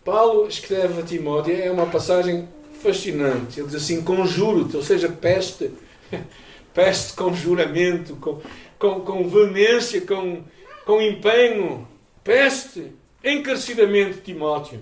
Paulo 0.09 0.47
escreve 0.47 1.01
a 1.01 1.05
Timóteo, 1.05 1.55
é 1.55 1.69
uma 1.69 1.85
passagem 1.85 2.49
fascinante. 2.81 3.59
Ele 3.59 3.67
diz 3.67 3.75
assim: 3.75 4.01
conjuro-te, 4.01 4.75
ou 4.75 4.81
seja, 4.81 5.07
peste, 5.07 5.71
peste 6.73 7.13
com 7.13 7.31
juramento, 7.33 8.15
com, 8.15 8.41
com, 8.79 9.01
com 9.01 9.29
veemência, 9.29 10.01
com, 10.01 10.43
com 10.83 10.99
empenho, 10.99 11.87
Peço-te 12.23 12.91
encarecidamente, 13.23 14.21
Timóteo, 14.21 14.79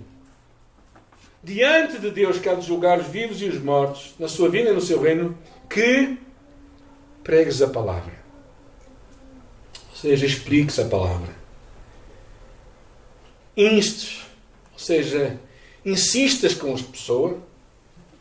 diante 1.42 1.98
de 1.98 2.10
Deus 2.10 2.38
que 2.38 2.48
há 2.48 2.54
de 2.54 2.66
julgar 2.66 2.98
os 2.98 3.06
vivos 3.06 3.40
e 3.40 3.46
os 3.46 3.58
mortos, 3.62 4.14
na 4.18 4.28
sua 4.28 4.48
vida 4.48 4.70
e 4.70 4.74
no 4.74 4.80
seu 4.80 5.00
reino, 5.00 5.38
que 5.68 6.18
pregues 7.22 7.62
a 7.62 7.68
palavra. 7.68 8.12
Ou 9.90 9.96
seja, 9.96 10.26
expliques 10.26 10.78
a 10.78 10.84
palavra. 10.84 11.34
Instes, 13.56 14.27
ou 14.78 14.84
seja, 14.84 15.40
insistas 15.84 16.54
com 16.54 16.72
as 16.72 16.80
pessoas 16.80 17.36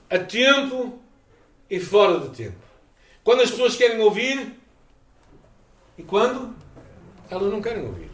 a 0.09 0.17
tempo 0.17 0.99
e 1.69 1.79
fora 1.79 2.19
de 2.19 2.35
tempo. 2.35 2.57
Quando 3.23 3.43
as 3.43 3.51
pessoas 3.51 3.75
querem 3.75 3.99
ouvir 3.99 4.53
e 5.99 6.01
quando 6.01 6.55
elas 7.29 7.51
não 7.51 7.61
querem 7.61 7.85
ouvir. 7.85 8.09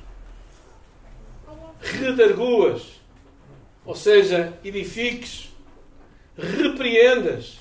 Redarguas, 1.79 2.99
ou 3.85 3.95
seja, 3.95 4.59
edifiques, 4.61 5.49
repreendas, 6.37 7.59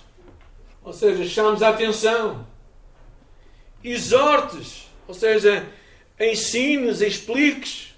ou 0.83 0.92
seja, 0.92 1.25
chames 1.25 1.62
a 1.62 1.68
atenção, 1.68 2.45
exortes, 3.85 4.88
ou 5.07 5.14
seja, 5.14 5.64
ensines, 6.18 7.01
expliques, 7.01 7.92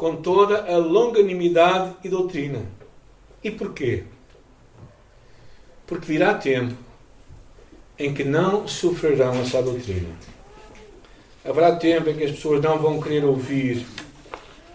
com 0.00 0.16
toda 0.16 0.64
a 0.64 0.78
longanimidade 0.78 1.94
e 2.02 2.08
doutrina. 2.08 2.62
E 3.44 3.50
porquê? 3.50 4.04
Porque 5.86 6.06
virá 6.06 6.32
tempo 6.32 6.74
em 7.98 8.14
que 8.14 8.24
não 8.24 8.66
sofrerão 8.66 9.38
essa 9.42 9.62
doutrina. 9.62 10.08
Haverá 11.44 11.76
tempo 11.76 12.08
em 12.08 12.16
que 12.16 12.24
as 12.24 12.30
pessoas 12.30 12.62
não 12.62 12.78
vão 12.78 12.98
querer 12.98 13.26
ouvir 13.26 13.86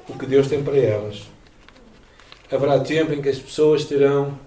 o 0.08 0.16
que 0.16 0.28
Deus 0.28 0.48
tem 0.48 0.64
para 0.64 0.78
elas. 0.78 1.24
Haverá 2.52 2.80
tempo 2.82 3.12
em 3.12 3.20
que 3.20 3.30
as 3.30 3.40
pessoas 3.40 3.86
terão, 3.86 4.40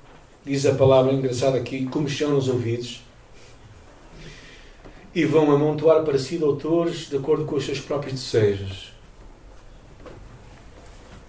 diz 0.44 0.64
a 0.64 0.76
palavra 0.76 1.12
engraçada 1.12 1.58
aqui, 1.58 1.86
comichão 1.86 2.30
nos 2.30 2.48
ouvidos 2.48 3.02
e 5.12 5.24
vão 5.24 5.50
amontoar 5.50 6.04
para 6.04 6.20
si 6.20 6.38
doutores 6.38 7.10
de 7.10 7.16
acordo 7.16 7.46
com 7.46 7.56
os 7.56 7.66
seus 7.66 7.80
próprios 7.80 8.12
desejos. 8.12 8.87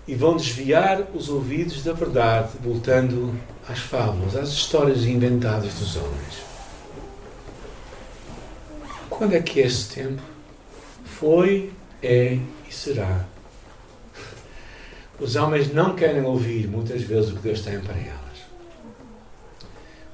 E 0.09 0.15
vão 0.15 0.35
desviar 0.35 1.03
os 1.13 1.29
ouvidos 1.29 1.83
da 1.83 1.93
verdade, 1.93 2.53
voltando 2.63 3.31
às 3.67 3.77
fábulas, 3.77 4.35
às 4.35 4.49
histórias 4.49 5.05
inventadas 5.05 5.75
dos 5.75 5.95
homens. 5.97 6.41
Quando 9.07 9.35
é 9.35 9.39
que 9.39 9.59
esse 9.59 9.93
tempo? 9.93 10.19
Foi, 11.05 11.71
é 12.01 12.39
e 12.67 12.73
será. 12.73 13.23
Os 15.19 15.35
homens 15.35 15.71
não 15.71 15.95
querem 15.95 16.23
ouvir 16.23 16.67
muitas 16.67 17.03
vezes 17.03 17.29
o 17.29 17.35
que 17.35 17.43
Deus 17.43 17.61
tem 17.61 17.79
para 17.79 17.93
elas. 17.93 18.39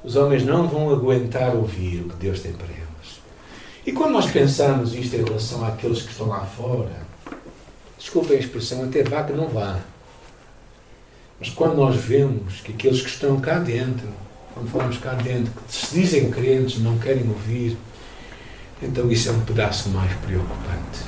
Os 0.03 0.17
homens 0.17 0.43
não 0.43 0.67
vão 0.67 0.89
aguentar 0.89 1.55
ouvir 1.55 2.01
o 2.01 2.09
que 2.09 2.17
Deus 2.17 2.41
tem 2.41 2.51
para 2.51 2.67
elas. 2.67 3.21
E 3.85 3.93
quando 3.93 4.11
nós 4.11 4.29
pensamos 4.29 4.93
isto 4.93 5.15
em 5.15 5.23
relação 5.23 5.65
àqueles 5.65 6.01
que 6.01 6.11
estão 6.11 6.27
lá 6.27 6.41
fora, 6.41 7.04
desculpem 8.05 8.37
a 8.37 8.39
expressão, 8.39 8.83
até 8.83 9.01
vá 9.01 9.23
que 9.23 9.33
não 9.33 9.47
vá. 9.47 9.79
Mas 11.39 11.49
quando 11.49 11.75
nós 11.75 11.95
vemos 11.95 12.61
que 12.61 12.71
aqueles 12.71 13.01
que 13.01 13.09
estão 13.09 13.39
cá 13.41 13.57
dentro, 13.57 14.07
quando 14.53 14.69
falamos 14.69 14.97
cá 14.99 15.15
dentro, 15.15 15.51
que 15.67 15.73
se 15.73 15.95
dizem 15.95 16.29
crentes, 16.29 16.79
não 16.79 16.99
querem 16.99 17.27
ouvir, 17.27 17.75
então 18.81 19.11
isso 19.11 19.29
é 19.29 19.31
um 19.31 19.41
pedaço 19.41 19.89
mais 19.89 20.13
preocupante. 20.19 20.99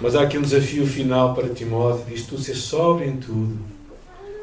Mas 0.00 0.16
há 0.16 0.22
aqui 0.22 0.38
um 0.38 0.42
desafio 0.42 0.86
final 0.86 1.34
para 1.34 1.50
Timóteo: 1.50 2.06
diz 2.08 2.26
tu 2.26 2.38
ser 2.38 2.54
sóbrio 2.54 3.10
em 3.10 3.18
tudo, 3.18 3.58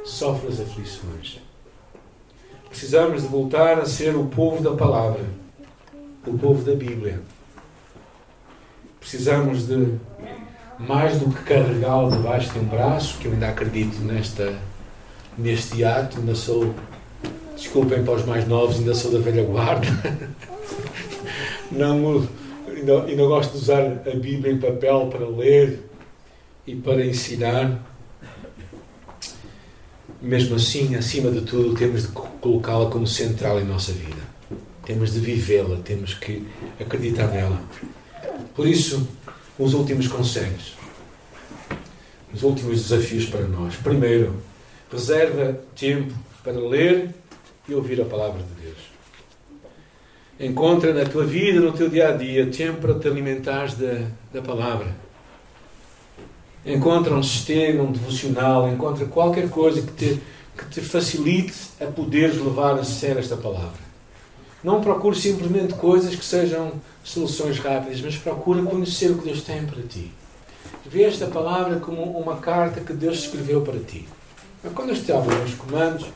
sofre 0.06 0.48
as 0.48 0.60
aflições. 0.60 1.40
Precisamos 2.70 3.24
de 3.24 3.28
voltar 3.28 3.80
a 3.80 3.86
ser 3.86 4.16
o 4.16 4.28
povo 4.28 4.64
da 4.64 4.76
palavra, 4.76 5.26
o 6.26 6.38
povo 6.38 6.64
da 6.64 6.76
Bíblia. 6.76 7.20
Precisamos 9.00 9.68
de 9.68 9.98
mais 10.80 11.20
do 11.20 11.30
que 11.30 11.44
carregá-lo 11.44 12.12
debaixo 12.12 12.54
de 12.54 12.60
um 12.60 12.66
braço, 12.66 13.18
que 13.18 13.28
eu 13.28 13.34
ainda 13.34 13.50
acredito 13.50 14.00
nesta, 14.02 14.58
neste 15.38 15.84
ato, 15.84 16.20
ainda 16.20 16.34
sou, 16.34 16.74
desculpem 17.56 18.04
para 18.04 18.14
os 18.14 18.26
mais 18.26 18.48
novos, 18.48 18.78
ainda 18.78 18.94
sou 18.96 19.12
da 19.12 19.20
velha 19.20 19.44
guarda. 19.44 19.88
Não, 21.72 22.28
ainda, 22.68 23.04
ainda 23.04 23.24
gosto 23.24 23.52
de 23.52 23.58
usar 23.58 23.82
a 23.82 24.16
Bíblia 24.16 24.54
em 24.54 24.58
papel 24.58 25.08
para 25.08 25.28
ler 25.28 25.84
e 26.66 26.76
para 26.76 27.06
ensinar. 27.06 27.86
Mesmo 30.22 30.56
assim, 30.56 30.96
acima 30.96 31.32
de 31.32 31.42
tudo, 31.42 31.76
temos 31.76 32.04
de 32.04 32.08
colocá-la 32.10 32.90
como 32.90 33.08
central 33.08 33.60
em 33.60 33.64
nossa 33.64 33.92
vida. 33.92 34.22
Temos 34.86 35.14
de 35.14 35.20
vivê-la, 35.20 35.78
temos 35.78 36.14
que 36.14 36.46
acreditar 36.80 37.28
nela. 37.28 37.62
Por 38.60 38.68
isso, 38.68 39.08
os 39.58 39.74
últimos 39.74 40.10
conselhos, 40.10 40.76
os 42.34 42.44
últimos 42.44 42.90
desafios 42.90 43.26
para 43.26 43.48
nós. 43.48 43.78
Primeiro, 43.78 44.36
reserva 44.92 45.58
tempo 45.74 46.14
para 46.44 46.60
ler 46.60 47.16
e 47.70 47.74
ouvir 47.74 48.02
a 48.02 48.04
palavra 48.04 48.44
de 48.44 48.62
Deus. 48.62 48.78
Encontra 50.38 50.94
na 50.94 51.06
tua 51.06 51.24
vida, 51.24 51.62
no 51.62 51.72
teu 51.72 51.88
dia 51.88 52.10
a 52.10 52.12
dia, 52.12 52.48
tempo 52.48 52.82
para 52.82 53.00
te 53.00 53.08
alimentares 53.08 53.76
da, 53.76 54.08
da 54.34 54.42
palavra. 54.42 54.94
Encontra 56.66 57.16
um 57.16 57.24
sistema, 57.24 57.84
um 57.84 57.94
devocional, 57.94 58.70
encontra 58.70 59.06
qualquer 59.06 59.50
coisa 59.50 59.82
que 59.84 59.94
te, 59.94 60.22
que 60.58 60.66
te 60.66 60.82
facilite 60.82 61.56
a 61.80 61.86
poderes 61.86 62.36
levar 62.36 62.78
a 62.78 62.84
sério 62.84 63.20
esta 63.20 63.38
palavra. 63.38 63.89
Não 64.64 64.82
procure 64.82 65.16
simplesmente 65.16 65.74
coisas 65.74 66.16
que 66.16 66.24
sejam 66.24 66.74
soluções 67.04 67.60
rápidas, 67.60 68.02
mas 68.02 68.18
procura 68.18 68.62
conhecer 68.64 69.12
o 69.12 69.18
que 69.18 69.26
Deus 69.26 69.42
tem 69.42 69.66
para 69.66 69.82
ti. 69.84 70.12
Vê 70.86 71.04
esta 71.04 71.28
palavra 71.28 71.80
como 71.80 72.02
uma 72.18 72.38
carta 72.38 72.82
que 72.82 72.94
Deus 72.94 73.20
escreveu 73.20 73.62
para 73.62 73.80
ti. 73.80 74.08
Quando 74.74 74.90
eu 74.90 74.96
estava 74.96 75.34
nos 75.34 75.54
comandos, 75.54 76.08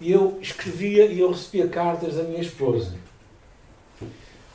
eu 0.00 0.38
escrevia 0.40 1.06
e 1.06 1.20
eu 1.20 1.30
recebia 1.30 1.68
cartas 1.68 2.14
da 2.14 2.22
minha 2.22 2.40
esposa. 2.40 2.94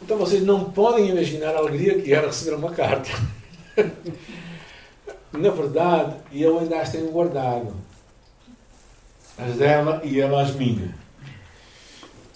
Então 0.01 0.17
vocês 0.17 0.43
não 0.43 0.71
podem 0.71 1.09
imaginar 1.09 1.55
a 1.55 1.59
alegria 1.59 2.01
que 2.01 2.13
era 2.13 2.27
receber 2.27 2.55
uma 2.55 2.71
carta. 2.71 3.09
Na 5.31 5.51
verdade, 5.51 6.15
eu 6.33 6.59
ainda 6.59 6.81
as 6.81 6.91
tenho 6.91 7.11
guardado. 7.11 7.73
As 9.37 9.55
dela 9.55 10.01
e 10.03 10.19
ela 10.19 10.41
as 10.41 10.55
minhas. 10.55 10.91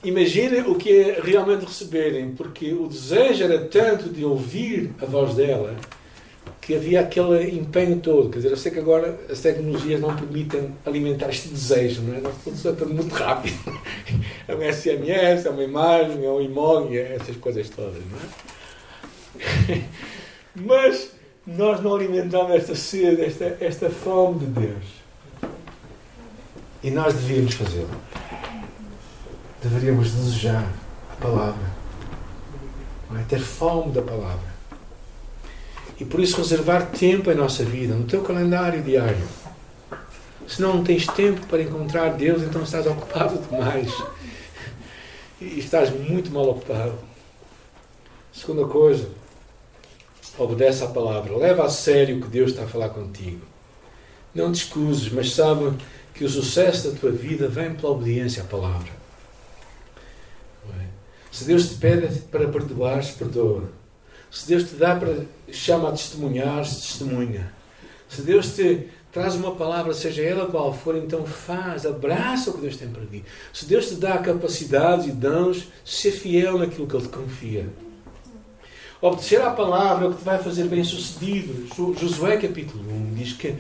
Imaginem 0.04 0.62
o 0.64 0.76
que 0.76 0.92
é 0.92 1.22
realmente 1.22 1.64
receberem, 1.64 2.32
porque 2.32 2.74
o 2.74 2.88
desejo 2.88 3.46
era 3.46 3.60
tanto 3.60 4.10
de 4.10 4.26
ouvir 4.26 4.92
a 5.02 5.06
voz 5.06 5.34
dela 5.34 5.78
que 6.60 6.76
havia 6.76 7.00
aquele 7.00 7.58
empenho 7.58 8.00
todo. 8.00 8.30
Quer 8.30 8.38
dizer, 8.40 8.52
eu 8.52 8.58
sei 8.58 8.72
que 8.72 8.80
agora 8.80 9.18
as 9.30 9.40
tecnologias 9.40 10.02
não 10.02 10.14
permitem 10.14 10.76
alimentar 10.86 11.30
este 11.30 11.48
desejo, 11.48 12.02
não 12.02 12.16
é? 12.16 12.20
Nós 12.20 12.36
tudo 12.44 12.70
é 12.70 12.72
tudo 12.74 12.94
muito 12.94 13.14
rápido. 13.14 13.58
É 14.46 14.54
um 14.54 14.74
SMS, 14.74 15.46
é 15.46 15.50
uma 15.50 15.64
imagem, 15.64 16.26
é 16.26 16.30
um 16.30 16.42
emoji, 16.42 16.98
é 16.98 17.16
essas 17.16 17.38
coisas 17.38 17.70
todas, 17.70 18.02
não 18.12 18.20
é? 19.74 19.82
Mas 20.54 21.12
nós 21.48 21.82
não 21.82 21.96
alimentamos 21.96 22.54
esta 22.54 22.76
sede, 22.76 23.22
esta, 23.22 23.58
esta 23.62 23.90
fome 23.90 24.40
de 24.40 24.46
Deus. 24.48 24.86
E 26.84 26.92
nós 26.92 27.14
devíamos 27.14 27.54
fazê-lo 27.54 27.90
deveríamos 29.64 30.12
desejar 30.12 30.68
a 31.10 31.16
palavra, 31.16 31.72
é? 33.16 33.24
ter 33.30 33.40
fome 33.40 33.92
da 33.94 34.02
palavra. 34.02 34.54
E 36.00 36.04
por 36.04 36.20
isso 36.20 36.38
reservar 36.38 36.88
tempo 36.88 37.32
em 37.32 37.36
nossa 37.36 37.64
vida, 37.64 37.96
no 37.96 38.04
teu 38.04 38.22
calendário 38.24 38.84
diário. 38.84 39.26
Se 40.46 40.62
não 40.62 40.84
tens 40.84 41.08
tempo 41.08 41.46
para 41.48 41.62
encontrar 41.62 42.10
Deus, 42.10 42.42
então 42.42 42.64
estás 42.64 42.86
ocupado 42.86 43.40
demais. 43.50 43.90
E 45.40 45.60
estás 45.60 45.90
muito 45.92 46.32
mal 46.32 46.50
ocupado. 46.50 47.00
Segunda 48.34 48.66
coisa, 48.66 49.08
obedece 50.38 50.84
à 50.84 50.88
palavra. 50.88 51.38
Leva 51.38 51.66
a 51.66 51.70
sério 51.70 52.18
o 52.18 52.22
que 52.22 52.28
Deus 52.28 52.52
está 52.52 52.64
a 52.64 52.68
falar 52.68 52.90
contigo. 52.90 53.42
Não 54.36 54.52
te 54.52 54.64
escuses, 54.64 55.10
mas 55.12 55.32
sabe 55.32 55.72
que 56.14 56.26
o 56.26 56.30
sucesso 56.30 56.90
da 56.90 57.00
tua 57.00 57.12
vida 57.12 57.48
vem 57.48 57.74
pela 57.76 57.94
obediência 57.94 58.44
à 58.44 58.46
palavra. 58.46 59.03
Se 61.34 61.46
Deus 61.46 61.68
te 61.68 61.76
pede 61.76 62.08
para 62.32 62.48
perdoares, 62.48 63.10
perdoa. 63.10 63.64
Se 64.30 64.48
Deus 64.48 64.70
te 64.70 64.76
dá 64.76 64.96
para 64.96 65.26
chama 65.52 65.90
a 65.90 65.92
testemunhar, 65.92 66.60
testemunha. 66.60 67.52
Se 68.08 68.22
Deus 68.22 68.56
te 68.56 68.88
traz 69.12 69.34
uma 69.34 69.56
palavra, 69.56 69.96
seja 69.96 70.22
ela 70.22 70.46
qual 70.46 70.72
for, 70.72 70.96
então 70.96 71.26
faz, 71.26 71.88
abraça 71.88 72.52
o 72.52 72.54
que 72.54 72.62
Deus 72.62 72.78
tem 72.78 72.88
para 72.88 73.04
ti. 73.08 73.26
Se 73.52 73.66
Deus 73.66 73.90
te 73.90 73.96
dá 73.96 74.20
capacidades 74.20 75.08
e 75.08 75.12
dons, 75.12 75.70
ser 75.84 76.12
fiel 76.12 76.60
naquilo 76.60 76.86
que 76.86 76.96
Ele 76.96 77.08
te 77.08 77.10
confia. 77.10 77.68
Obedecer 79.02 79.42
à 79.42 79.50
palavra 79.50 80.06
é 80.06 80.10
o 80.10 80.12
que 80.12 80.20
te 80.20 80.24
vai 80.24 80.38
fazer 80.38 80.66
bem 80.66 80.84
sucedido. 80.84 81.68
Josué 82.00 82.38
capítulo 82.38 82.84
1 83.12 83.14
diz 83.16 83.34
que, 83.34 83.56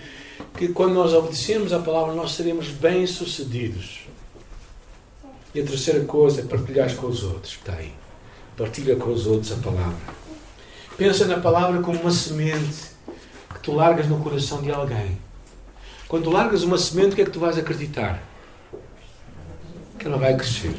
que 0.55 0.67
quando 0.67 0.93
nós 0.93 1.11
obedecemos 1.11 1.73
à 1.73 1.79
palavra 1.79 2.13
nós 2.13 2.33
seremos 2.33 2.67
bem 2.67 3.07
sucedidos. 3.07 4.02
E 5.53 5.61
a 5.61 5.65
terceira 5.65 6.03
coisa 6.05 6.41
é 6.41 6.43
partilhar 6.45 6.93
com 6.95 7.07
os 7.07 7.23
outros. 7.23 7.53
Está 7.53 7.73
aí. 7.73 7.93
Partilha 8.57 8.95
com 8.95 9.11
os 9.11 9.27
outros 9.27 9.51
a 9.51 9.55
palavra. 9.57 9.97
Pensa 10.97 11.25
na 11.25 11.39
palavra 11.39 11.81
como 11.81 11.99
uma 11.99 12.11
semente 12.11 12.91
que 13.53 13.59
tu 13.61 13.73
largas 13.73 14.07
no 14.07 14.19
coração 14.19 14.61
de 14.61 14.71
alguém. 14.71 15.17
Quando 16.07 16.29
largas 16.29 16.63
uma 16.63 16.77
semente, 16.77 17.13
o 17.13 17.15
que 17.15 17.21
é 17.23 17.25
que 17.25 17.31
tu 17.31 17.39
vais 17.39 17.57
acreditar? 17.57 18.21
Que 19.97 20.05
ela 20.05 20.17
vai 20.17 20.35
crescer. 20.35 20.75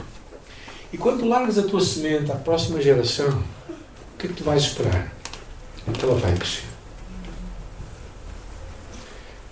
E 0.92 0.96
quando 0.96 1.26
largas 1.26 1.58
a 1.58 1.64
tua 1.64 1.80
semente 1.80 2.30
à 2.30 2.37
próxima 2.37 2.80
geração, 2.80 3.42
o 3.68 4.18
que 4.18 4.26
é 4.26 4.28
que 4.28 4.34
tu 4.34 4.44
vais 4.44 4.62
esperar? 4.62 5.12
Que 5.92 6.04
ela 6.04 6.14
vai 6.14 6.34
crescer. 6.34 6.64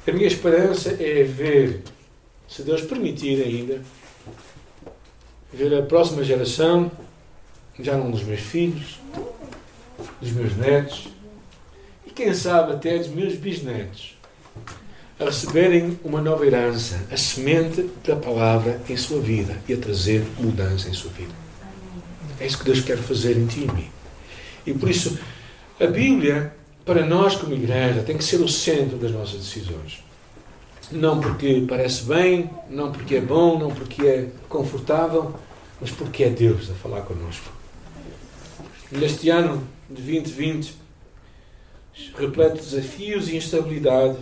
A 0.06 0.12
minha 0.12 0.26
esperança 0.26 0.90
é 1.00 1.24
ver, 1.24 1.82
se 2.48 2.62
Deus 2.62 2.82
permitir 2.82 3.42
ainda, 3.42 3.82
ver 5.52 5.74
a 5.74 5.82
próxima 5.82 6.24
geração, 6.24 6.90
já 7.78 7.96
não 7.96 8.10
dos 8.10 8.22
meus 8.22 8.40
filhos, 8.40 8.98
dos 10.20 10.32
meus 10.32 10.56
netos, 10.56 11.08
e 12.06 12.10
quem 12.10 12.32
sabe 12.32 12.72
até 12.72 12.98
dos 12.98 13.08
meus 13.08 13.34
bisnetos, 13.34 14.16
a 15.18 15.24
receberem 15.24 15.98
uma 16.02 16.20
nova 16.20 16.46
herança, 16.46 17.00
a 17.10 17.16
semente 17.16 17.88
da 18.04 18.16
palavra 18.16 18.80
em 18.88 18.96
sua 18.96 19.20
vida 19.20 19.56
e 19.68 19.74
a 19.74 19.76
trazer 19.76 20.24
mudança 20.38 20.88
em 20.88 20.92
sua 20.92 21.10
vida. 21.12 21.32
É 22.40 22.46
isso 22.46 22.58
que 22.58 22.64
Deus 22.64 22.80
quer 22.80 22.98
fazer 22.98 23.36
em 23.36 23.46
ti 23.46 23.60
e 23.60 23.64
em 23.64 23.72
mim. 23.72 23.90
E 24.66 24.74
por 24.74 24.88
isso, 24.88 25.18
a 25.78 25.86
Bíblia, 25.86 26.52
para 26.84 27.04
nós 27.06 27.36
como 27.36 27.54
igreja, 27.54 28.02
tem 28.02 28.16
que 28.16 28.24
ser 28.24 28.40
o 28.40 28.48
centro 28.48 28.96
das 28.96 29.12
nossas 29.12 29.40
decisões. 29.40 30.02
Não 30.92 31.20
porque 31.20 31.64
parece 31.66 32.04
bem, 32.04 32.50
não 32.68 32.92
porque 32.92 33.16
é 33.16 33.20
bom, 33.20 33.58
não 33.58 33.70
porque 33.70 34.02
é 34.06 34.28
confortável, 34.46 35.34
mas 35.80 35.90
porque 35.90 36.24
é 36.24 36.28
Deus 36.28 36.70
a 36.70 36.74
falar 36.74 37.00
connosco. 37.00 37.50
Neste 38.90 39.30
ano 39.30 39.66
de 39.88 40.02
2020, 40.02 40.74
repleto 42.14 42.56
de 42.56 42.62
desafios 42.62 43.30
e 43.30 43.36
instabilidade, 43.36 44.18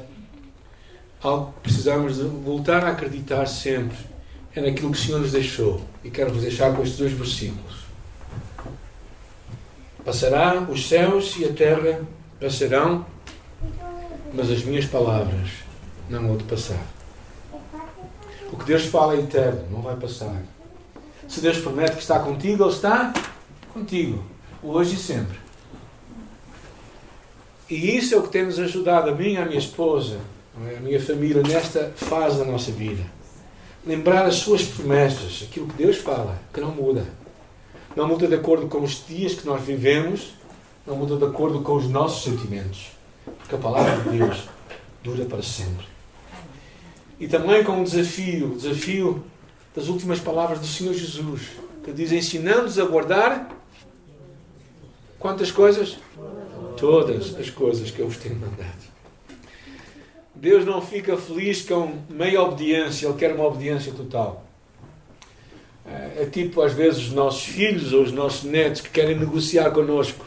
algo 1.20 1.52
que 1.54 1.60
precisamos 1.60 2.18
de 2.18 2.22
voltar 2.22 2.84
a 2.84 2.90
acreditar 2.90 3.46
sempre 3.46 3.96
é 4.54 4.60
naquilo 4.60 4.92
que 4.92 4.98
o 4.98 5.00
Senhor 5.00 5.20
nos 5.20 5.32
deixou. 5.32 5.80
E 6.04 6.10
quero 6.10 6.32
vos 6.32 6.42
deixar 6.42 6.74
com 6.74 6.82
estes 6.82 6.98
dois 6.98 7.12
versículos. 7.12 7.80
Passará 10.04 10.60
os 10.68 10.88
céus 10.88 11.36
e 11.36 11.46
a 11.46 11.52
terra 11.52 12.00
passarão, 12.40 13.04
mas 14.32 14.50
as 14.50 14.62
minhas 14.62 14.84
palavras 14.84 15.69
não 16.10 16.26
vão 16.26 16.36
de 16.36 16.44
passar. 16.44 16.84
O 18.52 18.56
que 18.56 18.64
Deus 18.64 18.84
fala 18.86 19.14
é 19.14 19.20
eterno, 19.20 19.64
não 19.70 19.80
vai 19.80 19.96
passar. 19.96 20.42
Se 21.28 21.40
Deus 21.40 21.58
promete 21.58 21.92
que 21.92 22.02
está 22.02 22.18
contigo, 22.18 22.64
Ele 22.64 22.72
está 22.72 23.12
contigo, 23.72 24.24
hoje 24.62 24.96
e 24.96 24.98
sempre. 24.98 25.38
E 27.70 27.96
isso 27.96 28.14
é 28.14 28.18
o 28.18 28.22
que 28.22 28.30
tem 28.30 28.44
nos 28.44 28.58
ajudado, 28.58 29.10
a 29.10 29.14
mim 29.14 29.36
a 29.36 29.44
minha 29.44 29.58
esposa, 29.58 30.18
é? 30.68 30.76
a 30.76 30.80
minha 30.80 31.00
família, 31.00 31.40
nesta 31.42 31.92
fase 31.94 32.38
da 32.38 32.44
nossa 32.44 32.72
vida. 32.72 33.04
Lembrar 33.86 34.26
as 34.26 34.36
suas 34.36 34.64
promessas, 34.64 35.46
aquilo 35.48 35.68
que 35.68 35.74
Deus 35.74 35.98
fala, 35.98 36.36
que 36.52 36.60
não 36.60 36.72
muda. 36.72 37.06
Não 37.94 38.08
muda 38.08 38.26
de 38.26 38.34
acordo 38.34 38.66
com 38.66 38.82
os 38.82 39.06
dias 39.06 39.34
que 39.34 39.46
nós 39.46 39.62
vivemos, 39.62 40.34
não 40.84 40.96
muda 40.96 41.16
de 41.16 41.24
acordo 41.24 41.60
com 41.60 41.76
os 41.76 41.88
nossos 41.88 42.24
sentimentos. 42.24 42.88
Porque 43.38 43.54
a 43.54 43.58
palavra 43.58 43.96
de 44.02 44.18
Deus 44.18 44.48
dura 45.02 45.24
para 45.24 45.42
sempre. 45.42 45.86
E 47.20 47.28
também 47.28 47.62
com 47.62 47.72
um 47.72 47.84
desafio, 47.84 48.52
o 48.52 48.56
desafio 48.56 49.22
das 49.74 49.88
últimas 49.88 50.18
palavras 50.18 50.58
do 50.58 50.66
Senhor 50.66 50.94
Jesus, 50.94 51.42
que 51.84 51.92
diz: 51.92 52.10
ensinando-nos 52.10 52.78
a 52.78 52.84
guardar 52.86 53.54
quantas 55.18 55.52
coisas? 55.52 55.98
Todas 56.78 57.36
as 57.36 57.50
coisas 57.50 57.90
que 57.90 58.00
eu 58.00 58.08
vos 58.08 58.16
tenho 58.16 58.36
mandado. 58.36 58.90
Deus 60.34 60.64
não 60.64 60.80
fica 60.80 61.18
feliz 61.18 61.60
com 61.60 61.98
meia 62.08 62.40
obediência, 62.40 63.06
Ele 63.06 63.18
quer 63.18 63.34
uma 63.34 63.44
obediência 63.44 63.92
total. 63.92 64.46
É, 65.84 66.22
é 66.22 66.26
tipo, 66.26 66.62
às 66.62 66.72
vezes, 66.72 67.08
os 67.08 67.12
nossos 67.12 67.44
filhos 67.44 67.92
ou 67.92 68.02
os 68.02 68.12
nossos 68.12 68.44
netos 68.44 68.80
que 68.80 68.88
querem 68.88 69.18
negociar 69.18 69.70
connosco. 69.72 70.24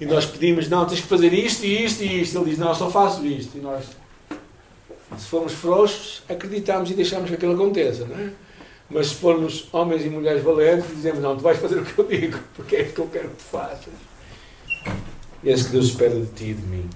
E 0.00 0.06
nós 0.06 0.26
pedimos, 0.26 0.68
não, 0.68 0.84
tens 0.84 1.00
que 1.00 1.06
fazer 1.06 1.32
isto 1.32 1.64
e 1.64 1.84
isto 1.84 2.02
e 2.02 2.22
isto. 2.22 2.36
Ele 2.36 2.50
diz, 2.50 2.58
não, 2.58 2.74
só 2.74 2.90
faço 2.90 3.24
isto. 3.24 3.56
E 3.56 3.60
nós, 3.60 3.84
se 5.18 5.26
formos 5.26 5.52
frouxos, 5.52 6.22
acreditamos 6.28 6.90
e 6.90 6.94
deixamos 6.94 7.28
que 7.28 7.36
aquilo 7.36 7.54
aconteça, 7.54 8.04
não 8.06 8.16
é? 8.16 8.30
Mas 8.90 9.08
se 9.08 9.14
formos 9.14 9.68
homens 9.72 10.04
e 10.04 10.10
mulheres 10.10 10.42
valentes, 10.42 10.88
dizemos, 10.88 11.20
não, 11.20 11.36
tu 11.36 11.42
vais 11.42 11.58
fazer 11.58 11.78
o 11.78 11.84
que 11.84 11.98
eu 11.98 12.06
digo, 12.06 12.38
porque 12.54 12.76
é 12.76 12.82
isso 12.82 12.94
que 12.94 13.00
eu 13.00 13.08
quero 13.08 13.28
que 13.30 13.36
tu 13.36 13.42
faças. 13.42 13.94
E 15.42 15.50
é 15.50 15.52
isso 15.52 15.66
que 15.66 15.72
Deus 15.72 15.86
espera 15.86 16.14
de 16.14 16.26
ti 16.26 16.50
e 16.50 16.54
de 16.54 16.66
mim. 16.66 16.88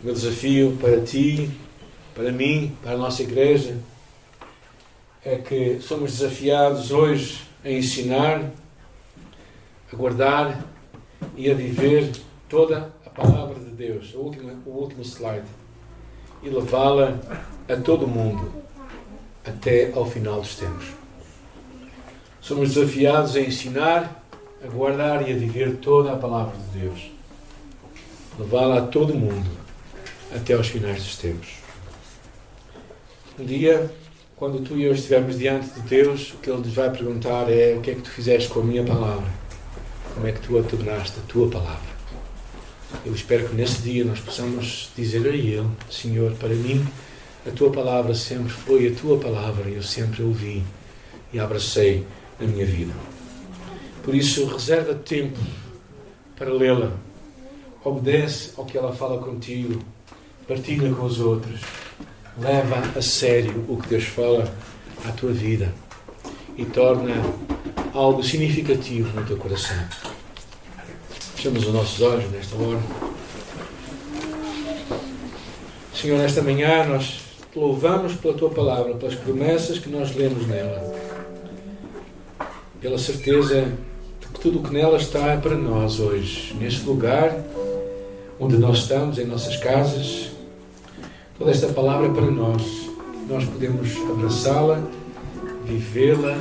O 0.00 0.06
meu 0.06 0.14
desafio 0.14 0.76
para 0.80 1.00
ti, 1.00 1.50
para 2.14 2.32
mim, 2.32 2.76
para 2.82 2.92
a 2.92 2.96
nossa 2.96 3.22
igreja, 3.22 3.76
é 5.24 5.36
que 5.36 5.80
somos 5.80 6.12
desafiados 6.12 6.90
hoje 6.90 7.42
a 7.64 7.70
ensinar, 7.70 8.50
a 9.92 9.96
guardar 9.96 10.64
e 11.36 11.50
a 11.50 11.54
viver 11.54 12.10
toda 12.48 12.92
a 13.04 13.10
palavra 13.10 13.58
de 13.58 13.70
Deus, 13.70 14.14
o 14.14 14.20
último, 14.20 14.62
o 14.64 14.70
último 14.70 15.02
slide, 15.02 15.44
e 16.42 16.48
levá-la 16.48 17.18
a 17.68 17.76
todo 17.76 18.04
o 18.04 18.08
mundo 18.08 18.52
até 19.44 19.92
ao 19.94 20.04
final 20.04 20.40
dos 20.40 20.56
tempos. 20.56 20.86
Somos 22.40 22.74
desafiados 22.74 23.36
a 23.36 23.40
ensinar, 23.40 24.24
a 24.62 24.66
guardar 24.66 25.28
e 25.28 25.32
a 25.32 25.36
viver 25.36 25.76
toda 25.76 26.12
a 26.12 26.16
palavra 26.16 26.56
de 26.56 26.80
Deus, 26.80 27.10
levá-la 28.38 28.78
a 28.78 28.86
todo 28.86 29.12
o 29.12 29.16
mundo 29.16 29.50
até 30.34 30.54
aos 30.54 30.68
finais 30.68 31.02
dos 31.02 31.16
tempos. 31.16 31.48
Um 33.38 33.44
dia, 33.44 33.90
quando 34.36 34.62
tu 34.62 34.76
e 34.76 34.84
eu 34.84 34.92
estivermos 34.92 35.38
diante 35.38 35.68
de 35.70 35.80
Deus, 35.82 36.32
o 36.34 36.38
que 36.38 36.50
Ele 36.50 36.58
nos 36.58 36.74
vai 36.74 36.90
perguntar 36.90 37.50
é 37.50 37.74
o 37.74 37.80
que 37.80 37.90
é 37.90 37.94
que 37.94 38.02
tu 38.02 38.10
fizeste 38.10 38.48
com 38.48 38.60
a 38.60 38.64
minha 38.64 38.84
palavra? 38.84 39.28
Como 40.14 40.26
é 40.26 40.32
que 40.32 40.40
tu 40.40 40.58
a 40.58 40.62
tornaste 40.62 41.18
a 41.18 41.22
tua 41.28 41.48
palavra? 41.48 41.89
Eu 43.04 43.14
espero 43.14 43.48
que 43.48 43.54
nesse 43.54 43.82
dia 43.82 44.04
nós 44.04 44.20
possamos 44.20 44.90
dizer 44.96 45.26
a 45.26 45.30
Ele, 45.30 45.66
Senhor, 45.90 46.32
para 46.32 46.54
mim, 46.54 46.86
a 47.46 47.50
tua 47.50 47.70
palavra 47.70 48.14
sempre 48.14 48.50
foi 48.50 48.88
a 48.88 48.94
tua 48.94 49.18
palavra 49.18 49.70
e 49.70 49.74
eu 49.74 49.82
sempre 49.82 50.22
a 50.22 50.26
ouvi 50.26 50.62
e 51.32 51.38
a 51.38 51.44
abracei 51.44 52.06
na 52.38 52.46
minha 52.46 52.66
vida. 52.66 52.92
Por 54.02 54.14
isso, 54.14 54.46
reserva 54.46 54.94
tempo 54.94 55.38
para 56.36 56.52
lê-la. 56.52 56.92
Obedece 57.84 58.52
ao 58.56 58.64
que 58.66 58.76
ela 58.76 58.94
fala 58.94 59.18
contigo 59.18 59.80
partilha 60.50 60.92
com 60.92 61.04
os 61.04 61.20
outros, 61.20 61.60
leva 62.36 62.82
a 62.98 63.00
sério 63.00 63.64
o 63.68 63.76
que 63.76 63.88
Deus 63.88 64.04
fala 64.04 64.52
à 65.06 65.12
tua 65.12 65.30
vida 65.30 65.72
e 66.56 66.64
torna 66.64 67.14
algo 67.94 68.20
significativo 68.22 69.08
no 69.18 69.24
teu 69.24 69.36
coração. 69.36 69.78
Fechamos 71.40 71.66
os 71.66 71.72
nossos 71.72 72.02
olhos 72.02 72.30
nesta 72.32 72.54
hora. 72.54 72.78
Senhor, 75.94 76.18
nesta 76.18 76.42
manhã 76.42 76.84
nós 76.84 77.22
te 77.50 77.58
louvamos 77.58 78.12
pela 78.12 78.34
tua 78.34 78.50
palavra, 78.50 78.92
pelas 78.96 79.14
promessas 79.14 79.78
que 79.78 79.88
nós 79.88 80.14
lemos 80.14 80.46
nela, 80.46 80.94
pela 82.78 82.98
certeza 82.98 83.72
de 84.20 84.26
que 84.26 84.38
tudo 84.38 84.58
o 84.58 84.62
que 84.62 84.70
nela 84.70 84.98
está 84.98 85.28
é 85.28 85.38
para 85.38 85.54
nós 85.54 85.98
hoje, 85.98 86.54
neste 86.60 86.84
lugar 86.84 87.34
onde 88.38 88.58
nós 88.58 88.80
estamos, 88.80 89.16
em 89.16 89.24
nossas 89.24 89.56
casas, 89.56 90.28
Toda 91.38 91.52
esta 91.52 91.68
palavra 91.68 92.08
é 92.08 92.10
para 92.10 92.30
nós. 92.30 92.62
Nós 93.26 93.46
podemos 93.46 93.96
abraçá-la, 94.10 94.82
vivê-la, 95.64 96.36